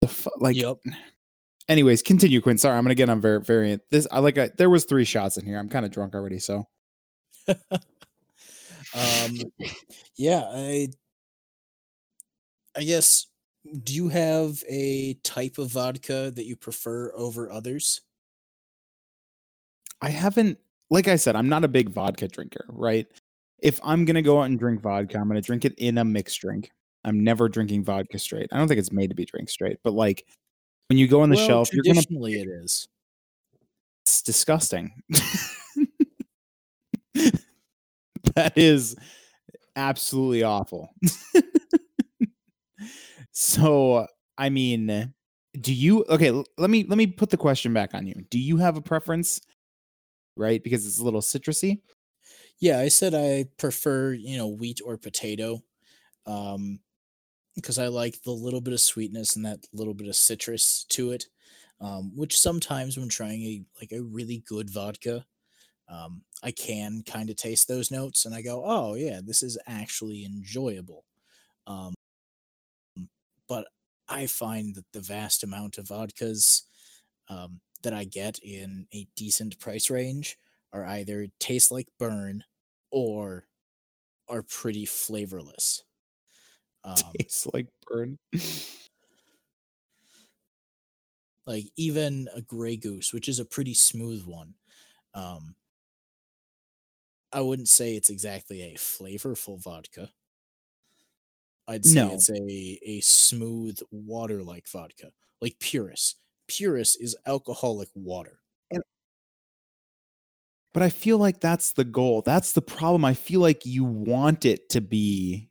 The 0.00 0.08
fu- 0.08 0.30
like, 0.38 0.56
Yup. 0.56 0.78
anyways, 1.68 2.02
continue, 2.02 2.40
Quinn. 2.40 2.58
Sorry, 2.58 2.76
I'm 2.76 2.84
gonna 2.84 2.94
get 2.94 3.10
on 3.10 3.20
var- 3.20 3.40
variant. 3.40 3.82
This 3.90 4.06
I 4.10 4.20
like. 4.20 4.38
A, 4.38 4.50
there 4.56 4.70
was 4.70 4.84
three 4.84 5.04
shots 5.04 5.36
in 5.36 5.44
here. 5.44 5.58
I'm 5.58 5.68
kind 5.68 5.84
of 5.84 5.90
drunk 5.92 6.14
already, 6.14 6.38
so 6.38 6.66
Um, 8.94 9.36
yeah, 10.16 10.42
I, 10.48 10.88
I 12.76 12.82
guess. 12.84 13.26
Do 13.84 13.94
you 13.94 14.08
have 14.08 14.62
a 14.68 15.14
type 15.22 15.58
of 15.58 15.68
vodka 15.68 16.32
that 16.34 16.46
you 16.46 16.56
prefer 16.56 17.12
over 17.14 17.50
others? 17.50 18.00
I 20.00 20.10
haven't. 20.10 20.58
Like 20.90 21.08
I 21.08 21.16
said, 21.16 21.36
I'm 21.36 21.48
not 21.48 21.64
a 21.64 21.68
big 21.68 21.90
vodka 21.90 22.28
drinker, 22.28 22.64
right? 22.68 23.06
If 23.62 23.80
I'm 23.84 24.04
gonna 24.04 24.22
go 24.22 24.40
out 24.40 24.44
and 24.44 24.58
drink 24.58 24.80
vodka, 24.82 25.16
I'm 25.18 25.28
gonna 25.28 25.40
drink 25.40 25.64
it 25.64 25.74
in 25.78 25.98
a 25.98 26.04
mixed 26.04 26.40
drink. 26.40 26.70
I'm 27.04 27.22
never 27.24 27.48
drinking 27.48 27.84
vodka 27.84 28.18
straight. 28.18 28.48
I 28.52 28.58
don't 28.58 28.68
think 28.68 28.78
it's 28.78 28.92
made 28.92 29.10
to 29.10 29.14
be 29.14 29.24
drank 29.24 29.48
straight, 29.48 29.78
but 29.84 29.92
like 29.92 30.26
when 30.88 30.98
you 30.98 31.06
go 31.08 31.22
on 31.22 31.30
the 31.30 31.36
well, 31.36 31.46
shelf, 31.46 31.72
you're 31.72 31.84
gonna 31.84 31.94
traditionally 31.94 32.34
it 32.34 32.48
is. 32.48 32.88
it's 34.04 34.22
disgusting. 34.22 34.92
that 38.34 38.52
is 38.56 38.96
absolutely 39.76 40.42
awful. 40.42 40.90
so, 43.32 44.06
I 44.38 44.50
mean, 44.50 45.12
do 45.60 45.74
you 45.74 46.04
okay, 46.08 46.30
let 46.30 46.70
me 46.70 46.84
let 46.88 46.96
me 46.98 47.06
put 47.06 47.30
the 47.30 47.36
question 47.36 47.72
back 47.72 47.94
on 47.94 48.06
you. 48.06 48.14
Do 48.30 48.38
you 48.38 48.56
have 48.58 48.76
a 48.76 48.82
preference? 48.82 49.40
Right? 50.36 50.62
Because 50.62 50.86
it's 50.86 50.98
a 50.98 51.04
little 51.04 51.20
citrusy. 51.20 51.80
Yeah, 52.60 52.78
I 52.78 52.88
said 52.88 53.14
I 53.14 53.46
prefer, 53.58 54.12
you 54.14 54.38
know, 54.38 54.48
wheat 54.48 54.80
or 54.84 54.96
potato. 54.98 55.62
Um 56.26 56.80
because 57.56 57.78
I 57.78 57.88
like 57.88 58.22
the 58.22 58.32
little 58.32 58.60
bit 58.62 58.74
of 58.74 58.80
sweetness 58.80 59.36
and 59.36 59.44
that 59.44 59.66
little 59.72 59.94
bit 59.94 60.08
of 60.08 60.16
citrus 60.16 60.84
to 60.90 61.12
it. 61.12 61.26
Um, 61.80 62.16
which 62.16 62.38
sometimes 62.38 62.96
when 62.96 63.08
trying 63.08 63.42
a 63.42 63.64
like 63.80 63.92
a 63.92 64.02
really 64.02 64.44
good 64.46 64.70
vodka, 64.70 65.26
um, 65.88 66.22
I 66.42 66.52
can 66.52 67.02
kind 67.06 67.30
of 67.30 67.36
taste 67.36 67.68
those 67.68 67.90
notes 67.90 68.24
and 68.26 68.34
I 68.34 68.42
go, 68.42 68.62
oh 68.64 68.94
yeah, 68.94 69.20
this 69.24 69.42
is 69.42 69.58
actually 69.66 70.24
enjoyable. 70.24 71.04
Um, 71.66 71.94
but 73.52 73.66
I 74.08 74.28
find 74.28 74.74
that 74.76 74.86
the 74.94 75.02
vast 75.02 75.44
amount 75.44 75.76
of 75.76 75.88
vodkas 75.88 76.62
um, 77.28 77.60
that 77.82 77.92
I 77.92 78.04
get 78.04 78.38
in 78.38 78.86
a 78.94 79.06
decent 79.14 79.58
price 79.58 79.90
range 79.90 80.38
are 80.72 80.86
either 80.86 81.26
taste 81.38 81.70
like 81.70 81.88
burn 81.98 82.44
or 82.90 83.44
are 84.26 84.42
pretty 84.42 84.86
flavorless. 84.86 85.84
Um, 86.84 86.96
Tastes 87.16 87.46
like 87.54 87.68
burn. 87.86 88.18
like 91.46 91.66
even 91.76 92.28
a 92.34 92.42
gray 92.42 92.76
goose, 92.76 93.12
which 93.12 93.28
is 93.28 93.38
a 93.38 93.44
pretty 93.44 93.74
smooth 93.74 94.26
one. 94.26 94.54
Um, 95.14 95.54
I 97.32 97.40
wouldn't 97.40 97.68
say 97.68 97.94
it's 97.94 98.10
exactly 98.10 98.62
a 98.62 98.74
flavorful 98.74 99.62
vodka. 99.62 100.10
I'd 101.72 101.84
say 101.84 101.94
No. 101.94 102.12
it's 102.14 102.30
a 102.30 102.78
a 102.84 103.00
smooth 103.00 103.78
water 103.90 104.42
like 104.42 104.68
vodka, 104.68 105.10
like 105.40 105.58
Purus. 105.58 106.16
Purus 106.48 106.96
is 106.96 107.16
alcoholic 107.26 107.88
water. 107.94 108.38
But 110.74 110.82
I 110.82 110.88
feel 110.88 111.18
like 111.18 111.40
that's 111.40 111.72
the 111.74 111.84
goal. 111.84 112.22
That's 112.22 112.52
the 112.52 112.62
problem. 112.62 113.04
I 113.04 113.12
feel 113.14 113.40
like 113.40 113.66
you 113.66 113.84
want 113.84 114.46
it 114.46 114.70
to 114.70 114.80
be 114.80 115.50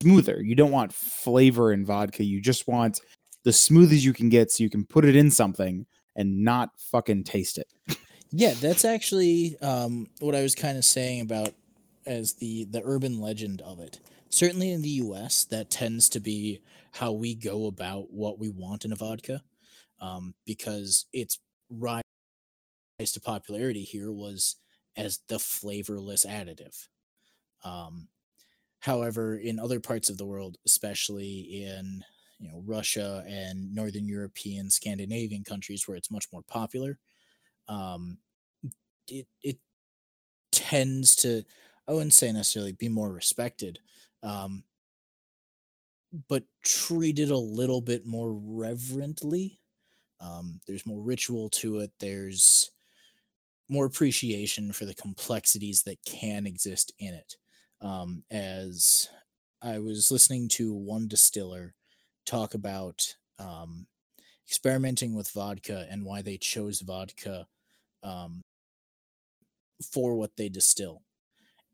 smoother. 0.00 0.40
You 0.40 0.54
don't 0.54 0.70
want 0.70 0.92
flavor 0.92 1.72
in 1.72 1.84
vodka. 1.84 2.22
You 2.22 2.40
just 2.40 2.68
want 2.68 3.00
the 3.44 3.52
smoothest 3.52 4.04
you 4.04 4.12
can 4.12 4.28
get 4.28 4.52
so 4.52 4.62
you 4.62 4.70
can 4.70 4.84
put 4.84 5.04
it 5.04 5.16
in 5.16 5.32
something 5.32 5.84
and 6.14 6.44
not 6.44 6.70
fucking 6.78 7.24
taste 7.24 7.58
it. 7.58 7.66
Yeah, 8.30 8.54
that's 8.54 8.84
actually 8.84 9.56
um, 9.60 10.06
what 10.20 10.36
I 10.36 10.42
was 10.42 10.54
kind 10.54 10.78
of 10.78 10.84
saying 10.84 11.22
about 11.22 11.50
as 12.06 12.34
the 12.34 12.64
the 12.70 12.82
urban 12.84 13.20
legend 13.20 13.62
of 13.62 13.80
it. 13.80 13.98
Certainly 14.32 14.70
in 14.72 14.82
the 14.82 14.88
U.S., 14.90 15.44
that 15.44 15.70
tends 15.70 16.08
to 16.10 16.20
be 16.20 16.60
how 16.92 17.12
we 17.12 17.34
go 17.36 17.66
about 17.66 18.10
what 18.12 18.38
we 18.38 18.48
want 18.48 18.84
in 18.84 18.92
a 18.92 18.96
vodka, 18.96 19.42
um, 20.00 20.34
because 20.46 21.06
its 21.12 21.38
rise 21.70 22.02
to 23.12 23.20
popularity 23.20 23.82
here 23.82 24.12
was 24.12 24.56
as 24.96 25.20
the 25.28 25.38
flavorless 25.38 26.24
additive. 26.24 26.88
Um, 27.64 28.08
however, 28.80 29.36
in 29.36 29.58
other 29.58 29.80
parts 29.80 30.10
of 30.10 30.18
the 30.18 30.26
world, 30.26 30.58
especially 30.66 31.64
in 31.64 32.04
you 32.40 32.48
know 32.48 32.62
Russia 32.66 33.24
and 33.28 33.74
Northern 33.74 34.06
European, 34.08 34.70
Scandinavian 34.70 35.44
countries 35.44 35.88
where 35.88 35.96
it's 35.96 36.10
much 36.10 36.26
more 36.32 36.42
popular, 36.42 36.98
um, 37.68 38.18
it 39.08 39.26
it 39.42 39.58
tends 40.52 41.16
to 41.16 41.44
I 41.88 41.92
wouldn't 41.92 42.14
say 42.14 42.32
necessarily 42.32 42.72
be 42.72 42.88
more 42.88 43.12
respected, 43.12 43.80
um, 44.22 44.64
but 46.28 46.44
treated 46.64 47.30
a 47.30 47.38
little 47.38 47.80
bit 47.80 48.06
more 48.06 48.32
reverently. 48.32 49.58
Um, 50.20 50.60
there's 50.66 50.86
more 50.86 51.00
ritual 51.00 51.48
to 51.50 51.78
it. 51.78 51.92
There's 51.98 52.70
more 53.68 53.86
appreciation 53.86 54.72
for 54.72 54.84
the 54.84 54.94
complexities 54.94 55.82
that 55.84 56.04
can 56.04 56.46
exist 56.46 56.92
in 56.98 57.14
it. 57.14 57.36
Um, 57.80 58.22
as 58.30 59.08
I 59.62 59.78
was 59.78 60.10
listening 60.10 60.48
to 60.50 60.72
one 60.72 61.08
distiller 61.08 61.74
talk 62.26 62.54
about 62.54 63.16
um, 63.38 63.86
experimenting 64.46 65.14
with 65.14 65.30
vodka 65.30 65.86
and 65.90 66.04
why 66.04 66.22
they 66.22 66.36
chose 66.36 66.80
vodka 66.80 67.46
um, 68.02 68.42
for 69.92 70.14
what 70.14 70.36
they 70.36 70.48
distill. 70.48 71.02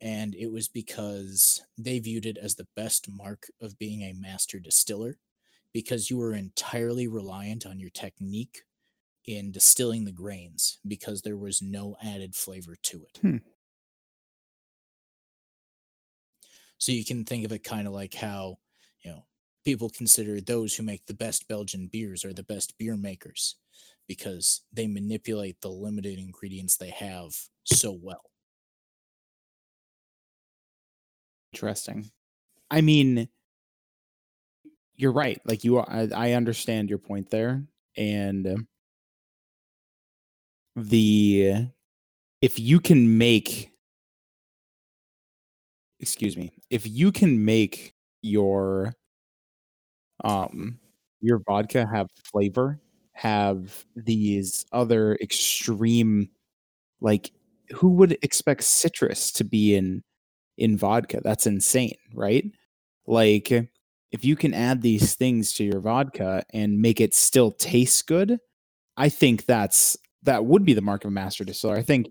And 0.00 0.34
it 0.34 0.52
was 0.52 0.68
because 0.68 1.62
they 1.76 1.98
viewed 1.98 2.26
it 2.26 2.38
as 2.38 2.54
the 2.54 2.68
best 2.76 3.08
mark 3.08 3.48
of 3.60 3.78
being 3.78 4.02
a 4.02 4.12
master 4.12 4.60
distiller 4.60 5.18
because 5.72 6.08
you 6.08 6.18
were 6.18 6.34
entirely 6.34 7.08
reliant 7.08 7.66
on 7.66 7.80
your 7.80 7.90
technique 7.90 8.62
in 9.26 9.52
distilling 9.52 10.04
the 10.04 10.12
grains 10.12 10.78
because 10.86 11.22
there 11.22 11.36
was 11.36 11.60
no 11.60 11.96
added 12.02 12.34
flavor 12.34 12.76
to 12.82 13.04
it. 13.04 13.18
Hmm. 13.20 13.36
So 16.78 16.92
you 16.92 17.04
can 17.04 17.24
think 17.24 17.44
of 17.44 17.52
it 17.52 17.64
kind 17.64 17.86
of 17.86 17.92
like 17.92 18.14
how, 18.14 18.58
you 19.04 19.10
know, 19.10 19.24
people 19.64 19.90
consider 19.90 20.40
those 20.40 20.74
who 20.74 20.82
make 20.82 21.06
the 21.06 21.14
best 21.14 21.48
Belgian 21.48 21.88
beers 21.88 22.24
are 22.24 22.32
the 22.32 22.42
best 22.42 22.78
beer 22.78 22.96
makers 22.96 23.56
because 24.06 24.62
they 24.72 24.86
manipulate 24.86 25.60
the 25.60 25.70
limited 25.70 26.18
ingredients 26.18 26.76
they 26.76 26.90
have 26.90 27.34
so 27.64 27.92
well. 27.92 28.30
Interesting. 31.52 32.10
I 32.70 32.80
mean, 32.82 33.28
you're 34.96 35.12
right. 35.12 35.40
Like 35.44 35.64
you, 35.64 35.78
are, 35.78 35.86
I, 35.88 36.08
I 36.14 36.32
understand 36.32 36.88
your 36.88 36.98
point 36.98 37.30
there, 37.30 37.62
and 37.96 38.66
the 40.76 41.66
if 42.42 42.58
you 42.58 42.80
can 42.80 43.18
make, 43.18 43.72
excuse 46.00 46.36
me, 46.36 46.52
if 46.70 46.86
you 46.86 47.12
can 47.12 47.44
make 47.44 47.94
your 48.22 48.94
um 50.24 50.78
your 51.20 51.40
vodka 51.46 51.86
have 51.92 52.08
flavor, 52.32 52.78
have 53.12 53.84
these 53.96 54.64
other 54.72 55.16
extreme, 55.20 56.28
like 57.00 57.32
who 57.74 57.90
would 57.90 58.18
expect 58.22 58.64
citrus 58.64 59.32
to 59.32 59.44
be 59.44 59.74
in 59.76 60.02
in 60.58 60.76
vodka? 60.76 61.20
That's 61.22 61.46
insane, 61.46 61.96
right? 62.14 62.44
Like 63.06 63.50
if 64.10 64.24
you 64.24 64.36
can 64.36 64.54
add 64.54 64.82
these 64.82 65.14
things 65.14 65.52
to 65.54 65.64
your 65.64 65.80
vodka 65.80 66.42
and 66.52 66.80
make 66.80 67.00
it 67.00 67.14
still 67.14 67.50
taste 67.50 68.06
good, 68.06 68.38
I 68.96 69.08
think 69.08 69.46
that's 69.46 69.96
that 70.24 70.44
would 70.44 70.64
be 70.64 70.74
the 70.74 70.82
mark 70.82 71.04
of 71.04 71.08
a 71.08 71.12
master 71.12 71.44
distiller. 71.44 71.76
I 71.76 71.82
think 71.82 72.08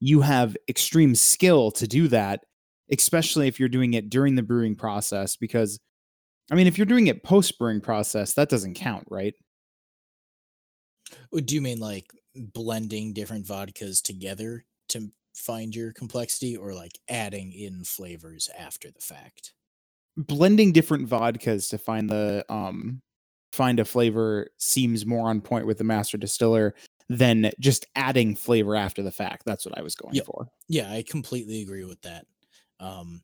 you 0.00 0.20
have 0.20 0.56
extreme 0.68 1.14
skill 1.14 1.70
to 1.72 1.86
do 1.86 2.08
that, 2.08 2.40
especially 2.90 3.48
if 3.48 3.58
you're 3.58 3.68
doing 3.68 3.94
it 3.94 4.10
during 4.10 4.34
the 4.34 4.42
brewing 4.42 4.74
process 4.74 5.36
because 5.36 5.80
I 6.50 6.56
mean, 6.56 6.66
if 6.66 6.76
you're 6.76 6.84
doing 6.84 7.06
it 7.06 7.22
post 7.22 7.58
brewing 7.58 7.80
process, 7.80 8.34
that 8.34 8.50
doesn't 8.50 8.74
count, 8.74 9.06
right? 9.10 9.34
Do 11.32 11.54
you 11.54 11.62
mean 11.62 11.78
like 11.78 12.12
blending 12.34 13.12
different 13.12 13.46
vodkas 13.46 14.02
together 14.02 14.64
to 14.90 15.10
find 15.34 15.74
your 15.74 15.92
complexity 15.92 16.56
or 16.56 16.74
like 16.74 16.98
adding 17.08 17.52
in 17.52 17.84
flavors 17.84 18.48
after 18.58 18.90
the 18.90 19.00
fact? 19.00 19.54
blending 20.16 20.72
different 20.72 21.08
vodkas 21.08 21.68
to 21.70 21.78
find 21.78 22.08
the 22.08 22.44
um 22.48 23.02
find 23.52 23.78
a 23.80 23.84
flavor 23.84 24.48
seems 24.58 25.06
more 25.06 25.28
on 25.28 25.40
point 25.40 25.66
with 25.66 25.78
the 25.78 25.84
master 25.84 26.16
distiller 26.18 26.74
than 27.08 27.50
just 27.60 27.86
adding 27.94 28.34
flavor 28.34 28.74
after 28.74 29.02
the 29.02 29.12
fact. 29.12 29.44
That's 29.44 29.64
what 29.64 29.78
I 29.78 29.82
was 29.82 29.94
going 29.94 30.18
Yep. 30.18 30.24
for. 30.24 30.48
Yeah, 30.68 30.90
I 30.92 31.02
completely 31.02 31.62
agree 31.62 31.84
with 31.84 32.02
that. 32.02 32.26
Um, 32.80 33.22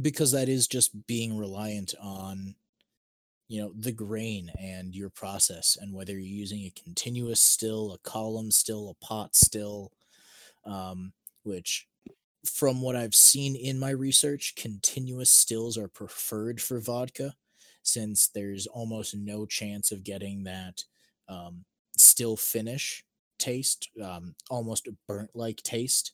because 0.00 0.32
that 0.32 0.48
is 0.48 0.68
just 0.68 1.06
being 1.06 1.36
reliant 1.38 1.94
on, 2.00 2.56
you 3.48 3.60
know, 3.62 3.72
the 3.76 3.92
grain 3.92 4.50
and 4.58 4.94
your 4.94 5.10
process, 5.10 5.76
and 5.80 5.94
whether 5.94 6.12
you're 6.14 6.20
using 6.22 6.60
a 6.62 6.70
continuous 6.70 7.40
still, 7.40 7.92
a 7.92 7.98
column 7.98 8.50
still, 8.50 8.90
a 8.90 8.94
pot 9.04 9.36
still, 9.36 9.92
um, 10.64 11.12
which, 11.50 11.88
from 12.44 12.80
what 12.80 12.96
I've 12.96 13.14
seen 13.14 13.56
in 13.56 13.78
my 13.78 13.90
research, 13.90 14.54
continuous 14.56 15.30
stills 15.30 15.76
are 15.76 15.88
preferred 15.88 16.60
for 16.60 16.80
vodka, 16.80 17.34
since 17.82 18.28
there's 18.28 18.66
almost 18.68 19.16
no 19.16 19.46
chance 19.46 19.90
of 19.90 20.04
getting 20.04 20.44
that 20.44 20.84
um, 21.28 21.64
still 21.96 22.36
finish 22.36 23.04
taste, 23.38 23.90
um, 24.02 24.34
almost 24.48 24.86
a 24.86 24.94
burnt 25.08 25.30
like 25.34 25.62
taste 25.62 26.12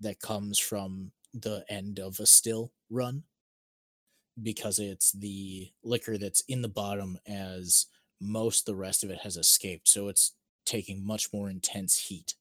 that 0.00 0.20
comes 0.20 0.58
from 0.58 1.12
the 1.34 1.64
end 1.68 1.98
of 1.98 2.18
a 2.18 2.26
still 2.26 2.72
run 2.88 3.22
because 4.42 4.78
it's 4.78 5.12
the 5.12 5.70
liquor 5.82 6.16
that's 6.16 6.42
in 6.48 6.62
the 6.62 6.68
bottom 6.68 7.18
as 7.26 7.86
most 8.20 8.64
the 8.64 8.74
rest 8.74 9.04
of 9.04 9.10
it 9.10 9.18
has 9.18 9.36
escaped 9.36 9.88
so 9.88 10.08
it's 10.08 10.32
taking 10.68 11.04
much 11.04 11.32
more 11.32 11.48
intense 11.48 11.98
heat. 11.98 12.34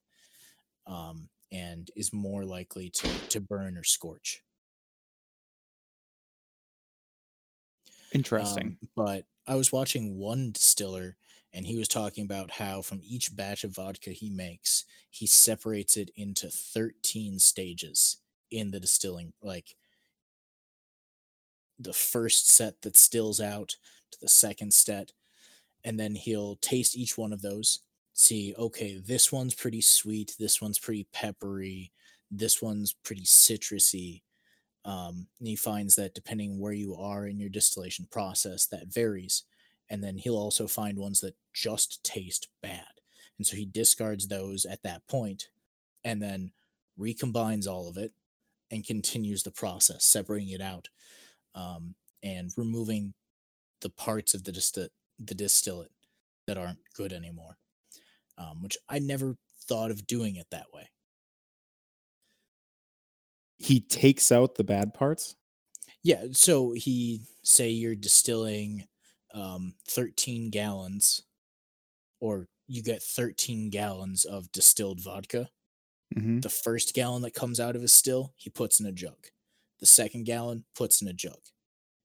Um, 0.85 1.29
and 1.51 1.91
is 1.95 2.13
more 2.13 2.45
likely 2.45 2.89
to, 2.89 3.09
to 3.29 3.39
burn 3.41 3.77
or 3.77 3.83
scorch 3.83 4.43
Interesting. 8.11 8.77
Um, 8.81 8.89
but 8.95 9.25
I 9.45 9.55
was 9.55 9.71
watching 9.71 10.17
one 10.17 10.51
distiller 10.51 11.17
and 11.53 11.65
he 11.65 11.77
was 11.77 11.87
talking 11.87 12.23
about 12.25 12.51
how 12.51 12.81
from 12.81 13.01
each 13.03 13.35
batch 13.35 13.63
of 13.63 13.75
vodka 13.75 14.11
he 14.11 14.29
makes, 14.29 14.85
he 15.09 15.25
separates 15.25 15.97
it 15.97 16.11
into 16.15 16.49
13 16.49 17.39
stages 17.39 18.17
in 18.51 18.71
the 18.71 18.79
distilling. 18.79 19.33
Like 19.41 19.75
the 21.79 21.93
first 21.93 22.49
set 22.49 22.81
that 22.81 22.97
stills 22.97 23.39
out 23.39 23.77
to 24.11 24.19
the 24.19 24.27
second 24.27 24.73
set, 24.73 25.13
and 25.83 25.99
then 25.99 26.15
he'll 26.15 26.55
taste 26.57 26.97
each 26.97 27.17
one 27.17 27.33
of 27.33 27.41
those. 27.41 27.81
See, 28.19 28.55
okay, 28.57 28.97
this 28.97 29.31
one's 29.31 29.53
pretty 29.53 29.79
sweet, 29.79 30.35
this 30.39 30.59
one's 30.59 30.79
pretty 30.79 31.07
peppery, 31.13 31.91
this 32.31 32.63
one's 32.63 32.91
pretty 32.91 33.21
citrusy, 33.21 34.23
um, 34.85 35.27
and 35.37 35.47
he 35.47 35.55
finds 35.55 35.95
that 35.97 36.15
depending 36.15 36.59
where 36.59 36.73
you 36.73 36.95
are 36.95 37.27
in 37.27 37.39
your 37.39 37.49
distillation 37.49 38.07
process, 38.09 38.65
that 38.67 38.87
varies. 38.91 39.43
And 39.91 40.03
then 40.03 40.17
he'll 40.17 40.35
also 40.35 40.65
find 40.65 40.97
ones 40.97 41.19
that 41.21 41.35
just 41.53 42.03
taste 42.03 42.47
bad. 42.63 42.87
And 43.37 43.45
so 43.45 43.55
he 43.55 43.65
discards 43.65 44.27
those 44.27 44.65
at 44.65 44.81
that 44.81 45.05
point 45.07 45.49
and 46.03 46.19
then 46.19 46.51
recombines 46.99 47.67
all 47.67 47.87
of 47.87 47.97
it 47.97 48.13
and 48.71 48.83
continues 48.83 49.43
the 49.43 49.51
process, 49.51 50.05
separating 50.05 50.49
it 50.49 50.61
out 50.61 50.89
um, 51.53 51.93
and 52.23 52.51
removing 52.57 53.13
the 53.81 53.91
parts 53.91 54.33
of 54.33 54.43
the, 54.43 54.51
disti- 54.51 54.89
the 55.19 55.35
distillate 55.35 55.91
that 56.47 56.57
aren't 56.57 56.79
good 56.95 57.13
anymore, 57.13 57.57
um, 58.37 58.61
which 58.61 58.77
I 58.89 58.99
never 58.99 59.37
thought 59.67 59.91
of 59.91 60.07
doing 60.07 60.35
it 60.37 60.47
that 60.51 60.73
way. 60.73 60.89
he 63.57 63.79
takes 63.79 64.31
out 64.31 64.55
the 64.55 64.63
bad 64.63 64.93
parts. 64.93 65.35
Yeah, 66.03 66.27
so 66.31 66.71
he 66.71 67.21
say 67.43 67.69
you're 67.69 67.95
distilling 67.95 68.87
um 69.33 69.75
13 69.87 70.49
gallons 70.49 71.23
or 72.19 72.49
you 72.67 72.83
get 72.83 73.03
13 73.03 73.69
gallons 73.69 74.25
of 74.25 74.51
distilled 74.51 75.01
vodka. 75.01 75.49
Mhm. 76.15 76.41
The 76.41 76.49
first 76.49 76.93
gallon 76.93 77.21
that 77.23 77.33
comes 77.35 77.59
out 77.59 77.75
of 77.75 77.81
his 77.81 77.93
still, 77.93 78.33
he 78.37 78.49
puts 78.49 78.79
in 78.79 78.85
a 78.85 78.91
jug. 78.91 79.27
The 79.79 79.85
second 79.85 80.25
gallon 80.25 80.65
puts 80.75 81.01
in 81.01 81.07
a 81.07 81.13
jug. 81.13 81.41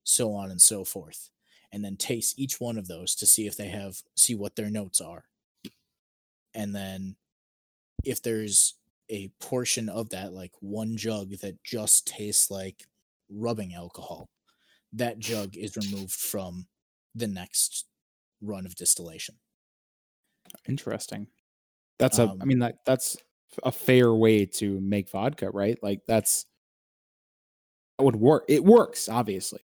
So 0.03 0.33
on 0.35 0.51
and 0.51 0.61
so 0.61 0.85
forth. 0.85 1.31
And 1.71 1.83
then 1.85 1.97
tastes 1.97 2.35
each 2.37 2.59
one 2.61 2.77
of 2.77 2.87
those 2.87 3.15
to 3.15 3.25
see 3.27 3.47
if 3.47 3.57
they 3.57 3.69
have 3.69 4.03
see 4.15 4.35
what 4.35 4.55
their 4.55 4.69
notes 4.71 5.01
are. 5.01 5.29
And 6.53 6.75
then 6.75 7.15
if 8.03 8.21
there's 8.21 8.75
a 9.09 9.29
portion 9.39 9.89
of 9.89 10.09
that 10.09 10.33
like 10.33 10.53
one 10.61 10.97
jug 10.97 11.31
that 11.41 11.63
just 11.63 12.07
tastes 12.07 12.51
like 12.51 12.85
rubbing 13.29 13.73
alcohol, 13.73 14.29
that 14.93 15.19
jug 15.19 15.57
is 15.57 15.77
removed 15.77 16.13
from 16.13 16.67
the 17.15 17.27
next 17.27 17.87
run 18.41 18.65
of 18.65 18.75
distillation. 18.75 19.39
Interesting. 20.67 21.27
That's 21.99 22.19
a. 22.19 22.33
I 22.41 22.45
Um, 22.45 22.45
mean 22.45 22.59
that 22.59 22.79
that's 22.85 23.17
a 23.63 23.71
fair 23.71 24.13
way 24.13 24.45
to 24.45 24.81
make 24.81 25.09
vodka, 25.09 25.49
right? 25.51 25.77
Like 25.83 26.01
that's 26.07 26.47
that 27.97 28.03
would 28.05 28.15
work. 28.15 28.45
It 28.47 28.63
works, 28.63 29.07
obviously. 29.09 29.61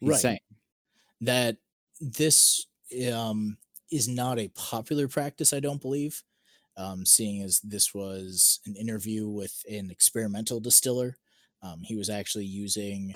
He's 0.00 0.12
Right. 0.14 0.20
saying. 0.20 0.40
that 1.22 1.58
this 2.00 2.66
um, 3.12 3.58
is 3.90 4.08
not 4.08 4.38
a 4.38 4.48
popular 4.48 5.08
practice, 5.08 5.52
I 5.52 5.60
don't 5.60 5.80
believe, 5.80 6.22
um, 6.76 7.06
seeing 7.06 7.42
as 7.42 7.60
this 7.60 7.94
was 7.94 8.60
an 8.66 8.76
interview 8.76 9.28
with 9.28 9.62
an 9.70 9.90
experimental 9.90 10.60
distiller. 10.60 11.16
Um, 11.62 11.82
he 11.82 11.96
was 11.96 12.10
actually 12.10 12.46
using 12.46 13.14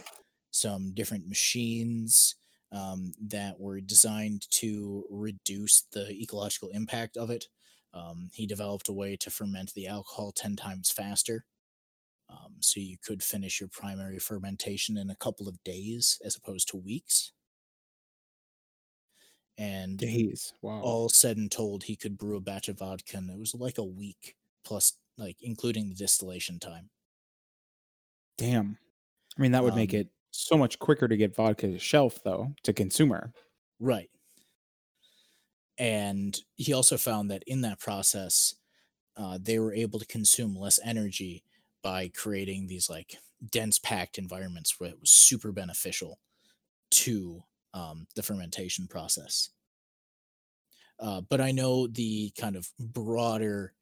some 0.50 0.92
different 0.94 1.28
machines 1.28 2.36
um, 2.72 3.12
that 3.28 3.58
were 3.58 3.80
designed 3.80 4.48
to 4.50 5.04
reduce 5.10 5.82
the 5.92 6.10
ecological 6.10 6.68
impact 6.68 7.16
of 7.16 7.30
it. 7.30 7.46
Um, 7.92 8.30
he 8.32 8.46
developed 8.46 8.88
a 8.88 8.92
way 8.92 9.16
to 9.16 9.30
ferment 9.30 9.74
the 9.74 9.88
alcohol 9.88 10.32
10 10.32 10.56
times 10.56 10.90
faster. 10.90 11.44
Um, 12.28 12.54
so 12.60 12.78
you 12.78 12.96
could 13.04 13.22
finish 13.22 13.60
your 13.60 13.68
primary 13.68 14.20
fermentation 14.20 14.96
in 14.96 15.10
a 15.10 15.16
couple 15.16 15.48
of 15.48 15.62
days 15.64 16.20
as 16.24 16.36
opposed 16.36 16.68
to 16.68 16.76
weeks. 16.76 17.32
And 19.60 20.00
Days. 20.00 20.52
Wow. 20.62 20.80
all 20.80 21.08
said 21.10 21.36
and 21.38 21.52
told, 21.52 21.84
he 21.84 21.96
could 21.96 22.18
brew 22.18 22.36
a 22.38 22.40
batch 22.40 22.68
of 22.68 22.78
vodka, 22.80 23.18
and 23.18 23.30
it 23.30 23.38
was 23.38 23.54
like 23.54 23.78
a 23.78 23.84
week 23.84 24.36
plus, 24.64 24.98
like 25.18 25.38
including 25.42 25.88
the 25.90 25.94
distillation 25.96 26.58
time. 26.60 26.90
Damn. 28.36 28.78
I 29.38 29.42
mean, 29.42 29.52
that 29.52 29.64
would 29.64 29.74
make 29.74 29.92
Um, 29.92 29.94
it 29.94 30.10
so 30.32 30.56
much 30.56 30.78
quicker 30.78 31.08
to 31.08 31.16
get 31.16 31.34
vodka 31.34 31.68
to 31.68 31.78
shelf, 31.78 32.22
though, 32.24 32.54
to 32.64 32.72
consumer. 32.72 33.34
Right. 33.80 34.10
and 35.78 36.40
he 36.56 36.72
also 36.72 36.96
found 36.96 37.30
that 37.30 37.42
in 37.46 37.62
that 37.62 37.78
process, 37.80 38.54
uh, 39.16 39.38
they 39.40 39.58
were 39.58 39.74
able 39.74 39.98
to 39.98 40.06
consume 40.06 40.56
less 40.56 40.80
energy 40.84 41.44
by 41.82 42.08
creating 42.08 42.66
these 42.66 42.90
like 42.90 43.18
dense 43.50 43.78
packed 43.78 44.18
environments 44.18 44.78
where 44.78 44.90
it 44.90 45.00
was 45.00 45.10
super 45.10 45.52
beneficial 45.52 46.20
to 46.90 47.44
um, 47.74 48.06
the 48.16 48.22
fermentation 48.22 48.86
process. 48.86 49.50
Uh, 50.98 51.22
but 51.22 51.40
I 51.40 51.50
know 51.50 51.86
the 51.86 52.32
kind 52.38 52.56
of 52.56 52.68
broader 52.78 53.72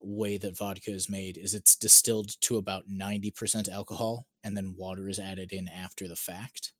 way 0.00 0.38
that 0.38 0.56
vodka 0.56 0.90
is 0.90 1.10
made 1.10 1.36
is 1.36 1.54
it's 1.54 1.76
distilled 1.76 2.40
to 2.42 2.56
about 2.56 2.88
90% 2.88 3.68
alcohol 3.68 4.26
and 4.44 4.56
then 4.56 4.74
water 4.76 5.08
is 5.08 5.18
added 5.18 5.52
in 5.52 5.68
after 5.68 6.08
the 6.08 6.16
fact. 6.16 6.72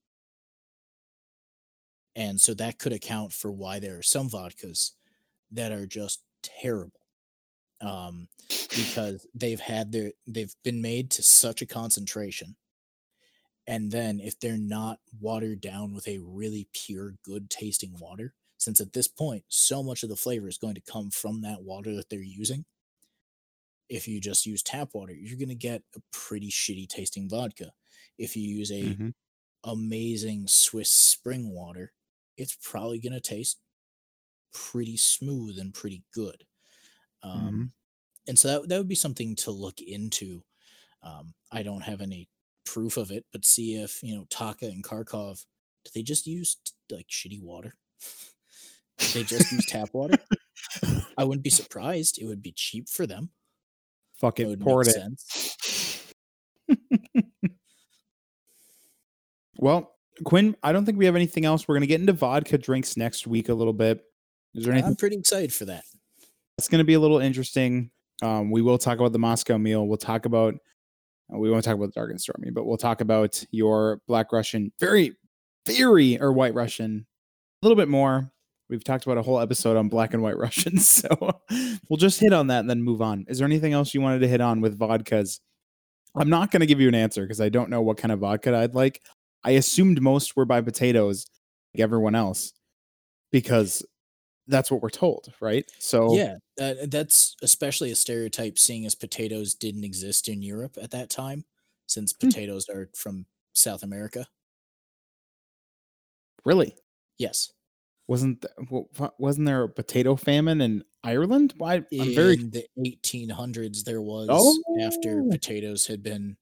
And 2.16 2.40
so 2.40 2.54
that 2.54 2.78
could 2.78 2.92
account 2.92 3.32
for 3.32 3.52
why 3.52 3.78
there 3.78 3.98
are 3.98 4.02
some 4.02 4.28
vodkas 4.28 4.92
that 5.52 5.72
are 5.72 5.86
just 5.86 6.22
terrible. 6.42 7.00
Um, 7.82 8.28
because 8.48 9.26
they've 9.34 9.60
had 9.60 9.90
their 9.90 10.12
they've 10.26 10.54
been 10.64 10.82
made 10.82 11.10
to 11.12 11.22
such 11.22 11.62
a 11.62 11.66
concentration. 11.66 12.56
And 13.70 13.90
then 13.92 14.20
if 14.20 14.38
they're 14.38 14.58
not 14.58 15.00
watered 15.18 15.62
down 15.62 15.94
with 15.94 16.06
a 16.08 16.18
really 16.18 16.68
pure, 16.74 17.12
good 17.24 17.50
tasting 17.50 17.98
water, 17.98 18.34
since 18.58 18.82
at 18.82 18.92
this 18.92 19.08
point 19.08 19.46
so 19.48 19.82
much 19.82 20.02
of 20.02 20.10
the 20.10 20.16
flavor 20.16 20.48
is 20.48 20.58
going 20.58 20.74
to 20.76 20.82
come 20.82 21.10
from 21.10 21.42
that 21.42 21.62
water 21.62 21.94
that 21.96 22.10
they're 22.10 22.20
using. 22.20 22.66
If 23.88 24.06
you 24.06 24.20
just 24.20 24.46
use 24.46 24.62
tap 24.62 24.94
water, 24.94 25.12
you're 25.12 25.38
going 25.38 25.48
to 25.48 25.54
get 25.54 25.82
a 25.96 26.00
pretty 26.12 26.48
shitty 26.50 26.88
tasting 26.88 27.28
vodka. 27.28 27.72
If 28.18 28.36
you 28.36 28.42
use 28.42 28.70
a 28.70 29.00
Mhm. 29.00 29.12
amazing 29.64 30.48
Swiss 30.48 30.90
spring 30.90 31.50
water, 31.50 31.92
it's 32.36 32.56
probably 32.62 33.00
going 33.00 33.14
to 33.14 33.20
taste 33.20 33.60
pretty 34.52 34.96
smooth 34.96 35.58
and 35.58 35.74
pretty 35.74 36.04
good. 36.12 36.46
Um, 37.22 37.66
And 38.28 38.38
so 38.38 38.48
that, 38.62 38.68
that 38.70 38.78
would 38.78 38.88
be 38.88 38.94
something 38.96 39.36
to 39.36 39.50
look 39.52 39.80
into. 39.80 40.44
Um, 41.02 41.34
I 41.52 41.62
don't 41.64 41.82
have 41.82 42.00
any 42.02 42.30
proof 42.64 42.96
of 42.96 43.10
it, 43.10 43.24
but 43.32 43.44
see 43.44 43.76
if, 43.76 44.02
you 44.02 44.14
know, 44.16 44.26
Taaka 44.30 44.62
and 44.62 44.84
Kharkov, 44.84 45.44
do 45.84 45.90
they 45.94 46.02
just 46.02 46.26
use 46.26 46.56
like 46.90 47.08
shitty 47.08 47.42
water? 47.42 47.74
They 49.14 49.22
just 49.24 49.50
use 49.52 49.66
tap 49.66 49.88
water? 49.92 50.18
I 51.18 51.24
wouldn't 51.24 51.44
be 51.44 51.50
surprised. 51.50 52.18
It 52.20 52.26
would 52.26 52.42
be 52.42 52.52
cheap 52.52 52.88
for 52.88 53.06
them. 53.06 53.30
It 54.14 54.20
Fucking 54.20 54.58
poured 54.58 54.88
it. 54.88 56.06
Well, 59.60 59.92
Quinn, 60.24 60.56
I 60.62 60.72
don't 60.72 60.86
think 60.86 60.98
we 60.98 61.04
have 61.04 61.16
anything 61.16 61.44
else. 61.44 61.68
We're 61.68 61.74
gonna 61.74 61.86
get 61.86 62.00
into 62.00 62.14
vodka 62.14 62.56
drinks 62.56 62.96
next 62.96 63.26
week 63.26 63.50
a 63.50 63.54
little 63.54 63.74
bit. 63.74 64.02
Is 64.54 64.64
there 64.64 64.72
anything 64.72 64.88
I'm 64.88 64.96
pretty 64.96 65.16
excited 65.16 65.52
for 65.52 65.66
that. 65.66 65.84
that's 66.56 66.68
gonna 66.68 66.84
be 66.84 66.94
a 66.94 67.00
little 67.00 67.18
interesting? 67.18 67.90
Um, 68.22 68.50
we 68.50 68.62
will 68.62 68.78
talk 68.78 68.98
about 68.98 69.12
the 69.12 69.18
Moscow 69.18 69.58
mule. 69.58 69.86
We'll 69.86 69.98
talk 69.98 70.24
about 70.24 70.54
Uh, 71.32 71.38
we 71.38 71.50
won't 71.50 71.64
talk 71.64 71.74
about 71.74 71.92
dark 71.92 72.10
and 72.10 72.20
stormy, 72.20 72.50
but 72.50 72.64
we'll 72.64 72.76
talk 72.76 73.00
about 73.00 73.44
your 73.50 74.00
black 74.06 74.32
Russian, 74.32 74.72
very, 74.80 75.16
very 75.66 76.20
or 76.20 76.32
white 76.32 76.54
Russian, 76.54 77.06
a 77.62 77.66
little 77.66 77.76
bit 77.76 77.88
more. 77.88 78.30
We've 78.68 78.84
talked 78.84 79.04
about 79.04 79.18
a 79.18 79.22
whole 79.22 79.40
episode 79.40 79.76
on 79.76 79.88
black 79.88 80.14
and 80.14 80.22
white 80.22 80.36
Russians, 80.38 80.88
so 80.88 81.40
we'll 81.88 81.96
just 81.96 82.20
hit 82.20 82.32
on 82.32 82.48
that 82.48 82.60
and 82.60 82.70
then 82.70 82.82
move 82.82 83.02
on. 83.02 83.24
Is 83.28 83.38
there 83.38 83.46
anything 83.46 83.72
else 83.72 83.94
you 83.94 84.00
wanted 84.00 84.20
to 84.20 84.28
hit 84.28 84.40
on 84.40 84.60
with 84.60 84.78
vodkas? 84.78 85.40
I'm 86.14 86.30
not 86.30 86.50
going 86.50 86.60
to 86.60 86.66
give 86.66 86.80
you 86.80 86.88
an 86.88 86.94
answer 86.94 87.22
because 87.22 87.40
I 87.40 87.48
don't 87.48 87.70
know 87.70 87.82
what 87.82 87.96
kind 87.96 88.12
of 88.12 88.20
vodka 88.20 88.56
I'd 88.56 88.74
like. 88.74 89.00
I 89.44 89.52
assumed 89.52 90.02
most 90.02 90.36
were 90.36 90.44
by 90.44 90.60
potatoes, 90.60 91.26
like 91.74 91.82
everyone 91.82 92.14
else, 92.14 92.52
because 93.32 93.84
that's 94.46 94.70
what 94.70 94.82
we're 94.82 94.90
told, 94.90 95.32
right? 95.40 95.64
So 95.78 96.14
Yeah, 96.14 96.36
that, 96.60 96.90
that's 96.92 97.36
especially 97.42 97.90
a 97.90 97.96
stereotype, 97.96 98.58
seeing 98.58 98.86
as 98.86 98.94
potatoes 98.94 99.54
didn't 99.56 99.84
exist 99.84 100.28
in 100.28 100.42
Europe 100.42 100.78
at 100.80 100.92
that 100.92 101.10
time, 101.10 101.44
since 101.88 102.12
Hmm. 102.12 102.28
potatoes 102.28 102.68
are 102.68 102.90
from 102.94 103.26
South 103.54 103.82
America. 103.82 104.28
really, 106.44 106.74
Yes, 107.18 107.52
wasn't 108.08 108.40
th- 108.42 108.70
wa- 108.70 108.84
wa- 108.98 109.10
wasn't 109.18 109.46
there 109.46 109.64
a 109.64 109.68
potato 109.68 110.16
famine 110.16 110.60
in 110.62 110.84
Ireland? 111.04 111.52
Why 111.58 111.74
I'm 111.76 111.86
in 111.90 112.14
very 112.14 112.36
the 112.36 112.66
1800s, 112.78 113.84
there 113.84 114.00
was 114.02 114.28
oh. 114.30 114.62
after 114.80 115.22
potatoes 115.30 115.86
had 115.86 116.02
been 116.02 116.36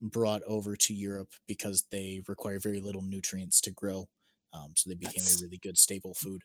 brought 0.00 0.42
over 0.44 0.76
to 0.76 0.94
Europe 0.94 1.30
because 1.46 1.84
they 1.90 2.22
require 2.28 2.58
very 2.58 2.80
little 2.80 3.02
nutrients 3.02 3.60
to 3.62 3.70
grow, 3.70 4.08
um, 4.54 4.72
so 4.76 4.88
they 4.90 4.96
became 4.96 5.22
That's- 5.24 5.40
a 5.40 5.44
really 5.44 5.58
good 5.58 5.76
staple 5.78 6.14
food. 6.14 6.42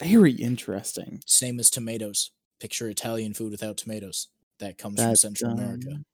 Very 0.00 0.32
interesting. 0.32 1.22
Same 1.26 1.60
as 1.60 1.70
tomatoes. 1.70 2.30
Picture 2.60 2.88
Italian 2.88 3.34
food 3.34 3.50
without 3.50 3.76
tomatoes. 3.76 4.28
That 4.58 4.78
comes 4.78 5.00
from 5.00 5.10
That 5.10 5.18
Central 5.18 5.52
America. 5.52 5.90
um, 5.90 6.04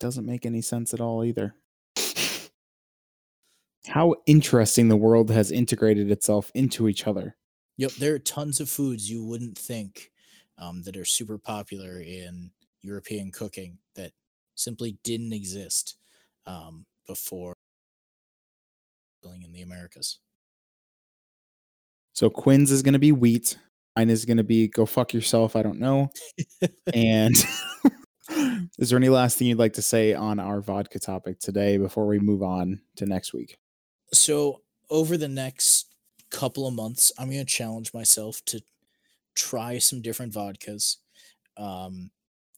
doesn't 0.00 0.26
make 0.26 0.44
any 0.44 0.60
sense 0.60 0.92
at 0.92 1.00
all 1.00 1.24
either. 1.24 1.54
How 3.86 4.14
interesting 4.26 4.88
the 4.88 4.96
world 4.96 5.30
has 5.30 5.52
integrated 5.52 6.10
itself 6.10 6.50
into 6.54 6.88
each 6.88 7.06
other. 7.06 7.36
Yep, 7.76 7.92
there 7.92 8.14
are 8.14 8.18
tons 8.18 8.60
of 8.60 8.68
foods 8.70 9.10
you 9.10 9.24
wouldn't 9.24 9.58
think 9.58 10.10
um, 10.58 10.82
that 10.82 10.96
are 10.96 11.04
super 11.04 11.38
popular 11.38 12.00
in 12.00 12.50
European 12.82 13.30
cooking 13.30 13.78
that 13.94 14.12
simply 14.54 14.98
didn't 15.04 15.32
exist 15.32 15.96
um, 16.46 16.86
before 17.06 17.54
in 19.24 19.52
the 19.52 19.62
Americas. 19.62 20.18
So 22.14 22.30
Quinn's 22.30 22.70
is 22.70 22.82
going 22.82 22.94
to 22.94 22.98
be 22.98 23.12
wheat. 23.12 23.58
Mine 23.96 24.08
is 24.08 24.24
going 24.24 24.38
to 24.38 24.44
be 24.44 24.68
go 24.68 24.86
fuck 24.86 25.12
yourself. 25.12 25.54
I 25.56 25.62
don't 25.62 25.78
know. 25.78 26.10
and 26.94 27.34
is 28.78 28.90
there 28.90 28.96
any 28.96 29.08
last 29.08 29.36
thing 29.36 29.48
you'd 29.48 29.58
like 29.58 29.74
to 29.74 29.82
say 29.82 30.14
on 30.14 30.38
our 30.40 30.60
vodka 30.60 30.98
topic 30.98 31.38
today 31.38 31.76
before 31.76 32.06
we 32.06 32.18
move 32.18 32.42
on 32.42 32.80
to 32.96 33.06
next 33.06 33.34
week? 33.34 33.58
So 34.12 34.62
over 34.90 35.16
the 35.16 35.28
next 35.28 35.94
couple 36.30 36.66
of 36.66 36.74
months, 36.74 37.12
I'm 37.18 37.26
going 37.26 37.38
to 37.38 37.44
challenge 37.44 37.92
myself 37.92 38.44
to 38.46 38.62
try 39.34 39.78
some 39.78 40.00
different 40.00 40.32
vodkas. 40.32 40.96
Um, 41.56 42.10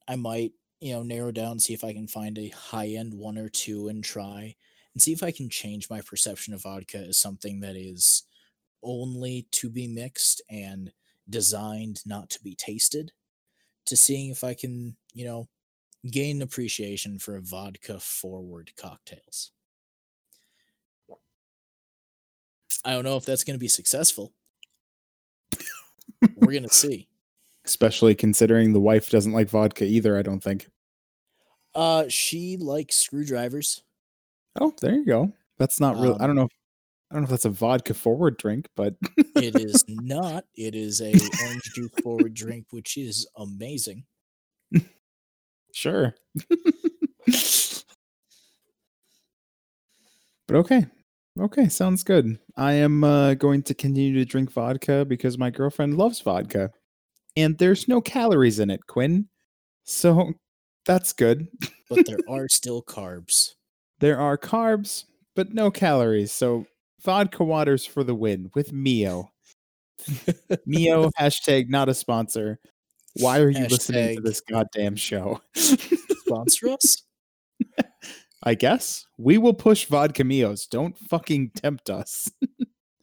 I 0.07 0.17
might, 0.17 0.53
you 0.81 0.93
know, 0.93 1.03
narrow 1.03 1.33
down, 1.33 1.59
see 1.59 1.75
if 1.75 1.83
I 1.83 1.93
can 1.93 2.07
find 2.07 2.39
a 2.39 2.49
high 2.49 2.89
end 2.89 3.15
one 3.15 3.39
or 3.39 3.49
two 3.49 3.89
and 3.89 4.05
try, 4.05 4.55
and 4.95 5.03
see 5.03 5.13
if 5.13 5.23
I 5.23 5.31
can 5.31 5.49
change 5.49 5.91
my 5.91 6.01
perception 6.01 6.55
of 6.55 6.63
vodka 6.63 6.99
as 6.99 7.19
something 7.19 7.61
that 7.61 7.77
is 7.77 8.23
only 8.83 9.47
to 9.53 9.69
be 9.69 9.87
mixed 9.87 10.43
and 10.51 10.93
designed 11.29 12.03
not 12.07 12.31
to 12.31 12.43
be 12.43 12.55
tasted. 12.55 13.13
To 13.87 13.97
seeing 13.97 14.31
if 14.31 14.43
I 14.43 14.55
can, 14.55 14.97
you 15.15 15.25
know, 15.25 15.49
gain 16.11 16.43
appreciation 16.43 17.19
for 17.19 17.39
vodka 17.41 18.01
forward 18.01 18.73
cocktails. 18.77 19.53
I 22.85 22.93
don't 22.93 23.05
know 23.05 23.17
if 23.17 23.25
that's 23.25 23.45
going 23.45 23.55
to 23.57 23.61
be 23.61 23.69
successful. 23.69 24.33
We're 26.37 26.53
going 26.53 26.63
to 26.63 26.69
see. 26.69 27.09
Especially 27.65 28.15
considering 28.15 28.73
the 28.73 28.81
wife 28.81 29.11
doesn't 29.11 29.33
like 29.33 29.49
vodka 29.51 29.85
either, 29.85 30.17
I 30.17 30.23
don't 30.23 30.41
think. 30.41 30.69
Uh, 31.75 32.07
she 32.09 32.57
likes 32.57 32.97
screwdrivers. 32.97 33.83
Oh, 34.61 34.73
there 34.81 34.95
you 34.95 35.05
go. 35.05 35.33
That's 35.59 35.81
not 35.81 35.97
real. 35.99 36.17
I 36.21 36.25
Um, 36.25 36.29
don't 36.29 36.37
know. 36.37 36.49
I 37.11 37.15
don't 37.15 37.23
know 37.23 37.27
if 37.27 37.31
that's 37.31 37.45
a 37.45 37.51
vodka 37.51 37.95
forward 37.95 38.37
drink, 38.37 38.69
but 38.75 38.97
It 39.37 39.55
is 39.57 39.85
not. 39.89 40.45
It 40.57 40.75
is 40.75 41.01
a 41.01 41.13
orange 41.13 41.63
juice 41.75 41.93
forward 42.03 42.35
drink, 42.35 42.67
which 42.71 42.97
is 42.97 43.29
amazing. 43.37 44.05
sure. 45.73 46.15
but 50.47 50.57
okay. 50.57 50.87
Okay, 51.39 51.69
sounds 51.69 52.03
good. 52.03 52.39
I 52.57 52.73
am 52.73 53.05
uh, 53.05 53.35
going 53.35 53.63
to 53.65 53.75
continue 53.75 54.15
to 54.15 54.25
drink 54.25 54.51
vodka 54.51 55.05
because 55.05 55.37
my 55.37 55.51
girlfriend 55.51 55.99
loves 55.99 56.21
vodka. 56.21 56.71
And 57.37 57.59
there's 57.59 57.87
no 57.87 58.01
calories 58.01 58.59
in 58.59 58.71
it, 58.71 58.87
Quinn. 58.87 59.29
So 59.85 60.33
that's 60.87 61.13
good. 61.13 61.49
But 61.91 62.07
there 62.07 62.19
are 62.29 62.49
still 62.49 62.83
carbs. 62.83 63.51
There 64.01 64.19
are 64.19 64.39
carbs, 64.39 65.05
but 65.35 65.53
no 65.53 65.71
calories. 65.71 66.33
So 66.33 66.67
vodka 67.03 67.45
waters 67.45 67.87
for 67.87 68.05
the 68.05 68.15
win 68.15 68.51
with 68.55 68.73
Mio. 68.73 69.31
Mio 70.67 71.11
hashtag 71.19 71.69
not 71.69 71.89
a 71.89 71.95
sponsor. 71.95 72.59
Why 73.15 73.41
are 73.41 73.51
you 73.51 73.67
listening 73.67 74.17
to 74.17 74.23
this 74.23 74.41
goddamn 74.41 74.97
show? 74.97 75.41
Sponsor 75.55 76.69
us? 76.69 77.03
I 78.43 78.55
guess 78.55 79.07
we 79.19 79.39
will 79.39 79.55
push 79.55 79.87
vodka 79.87 80.23
Mios. 80.23 80.69
Don't 80.69 80.97
fucking 80.99 81.51
tempt 81.57 81.91
us. 81.91 82.31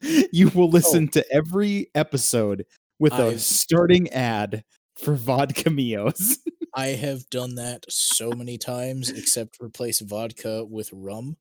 you 0.32 0.48
will 0.48 0.64
oh. 0.64 0.68
listen 0.68 1.08
to 1.08 1.24
every 1.32 1.90
episode 1.94 2.64
with 2.98 3.12
a 3.12 3.28
I've- 3.28 3.38
starting 3.38 4.08
ad 4.10 4.64
for 4.96 5.14
vodka 5.14 5.70
Mios. 5.70 6.38
I 6.76 6.88
have 6.88 7.28
done 7.30 7.54
that 7.56 7.84
so 7.88 8.30
many 8.30 8.58
times, 8.58 9.08
except 9.10 9.58
replace 9.60 10.00
vodka 10.00 10.64
with 10.64 10.90
rum 10.92 11.36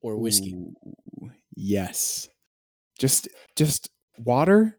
or 0.00 0.16
whiskey. 0.16 0.54
Ooh, 0.54 0.74
yes. 1.60 2.28
Just 2.98 3.28
just 3.56 3.90
water 4.18 4.78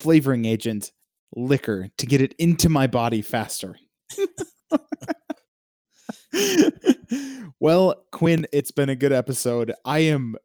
flavoring 0.00 0.44
agent, 0.44 0.92
liquor, 1.36 1.88
to 1.98 2.06
get 2.06 2.20
it 2.20 2.34
into 2.38 2.68
my 2.68 2.86
body 2.86 3.22
faster. 3.22 3.76
well, 7.60 8.04
Quinn, 8.12 8.46
it's 8.52 8.70
been 8.70 8.88
a 8.88 8.96
good 8.96 9.12
episode. 9.12 9.72
I 9.84 10.00
am 10.00 10.36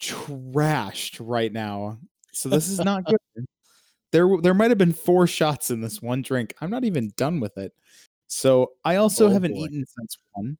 trashed 0.00 1.18
right 1.20 1.52
now. 1.52 1.98
So 2.32 2.48
this 2.48 2.68
is 2.68 2.78
not 2.80 3.04
good. 3.04 3.16
There 4.12 4.28
there 4.40 4.54
might 4.54 4.70
have 4.70 4.78
been 4.78 4.92
four 4.94 5.26
shots 5.26 5.70
in 5.70 5.80
this 5.80 6.00
one 6.00 6.22
drink. 6.22 6.54
I'm 6.60 6.70
not 6.70 6.84
even 6.84 7.12
done 7.16 7.40
with 7.40 7.58
it. 7.58 7.72
So 8.28 8.72
I 8.84 8.96
also 8.96 9.26
Oh, 9.26 9.30
haven't 9.30 9.52
boy. 9.52 9.64
eaten 9.64 9.84
since 9.84 10.16
one 10.32 10.56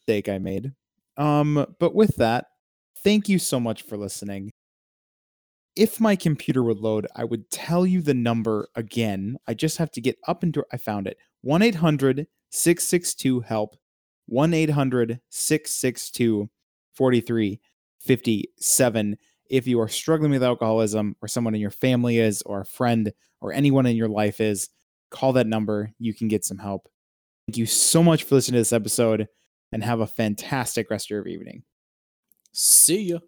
steak 0.00 0.28
I 0.30 0.38
made. 0.38 0.72
Um, 1.18 1.66
but 1.78 1.94
with 1.94 2.16
that, 2.16 2.46
thank 3.04 3.28
you 3.28 3.38
so 3.38 3.60
much 3.60 3.82
for 3.82 3.96
listening. 3.96 4.50
If 5.74 6.00
my 6.00 6.16
computer 6.16 6.62
would 6.62 6.78
load, 6.78 7.06
I 7.16 7.24
would 7.24 7.50
tell 7.50 7.86
you 7.86 8.02
the 8.02 8.14
number 8.14 8.68
again. 8.74 9.38
I 9.46 9.54
just 9.54 9.78
have 9.78 9.90
to 9.92 10.02
get 10.02 10.18
up 10.28 10.44
into 10.44 10.64
I 10.72 10.76
found 10.76 11.06
it. 11.06 11.16
1 11.42 11.62
800 11.62 12.26
662 12.50 13.40
HELP. 13.40 13.76
1 14.26 14.54
800 14.54 15.20
662 15.30 16.50
4357. 16.94 19.16
If 19.50 19.66
you 19.66 19.80
are 19.80 19.88
struggling 19.88 20.30
with 20.30 20.42
alcoholism, 20.42 21.16
or 21.20 21.28
someone 21.28 21.54
in 21.54 21.60
your 21.60 21.70
family 21.70 22.18
is, 22.18 22.40
or 22.42 22.60
a 22.60 22.66
friend, 22.66 23.12
or 23.40 23.52
anyone 23.52 23.86
in 23.86 23.96
your 23.96 24.08
life 24.08 24.40
is, 24.40 24.68
call 25.10 25.32
that 25.34 25.46
number. 25.46 25.92
You 25.98 26.14
can 26.14 26.28
get 26.28 26.44
some 26.44 26.58
help. 26.58 26.88
Thank 27.46 27.56
you 27.56 27.66
so 27.66 28.02
much 28.02 28.24
for 28.24 28.36
listening 28.36 28.56
to 28.56 28.60
this 28.60 28.72
episode 28.72 29.26
and 29.72 29.82
have 29.82 30.00
a 30.00 30.06
fantastic 30.06 30.90
rest 30.90 31.06
of 31.06 31.10
your 31.10 31.26
evening. 31.26 31.64
See 32.52 33.08
ya. 33.08 33.20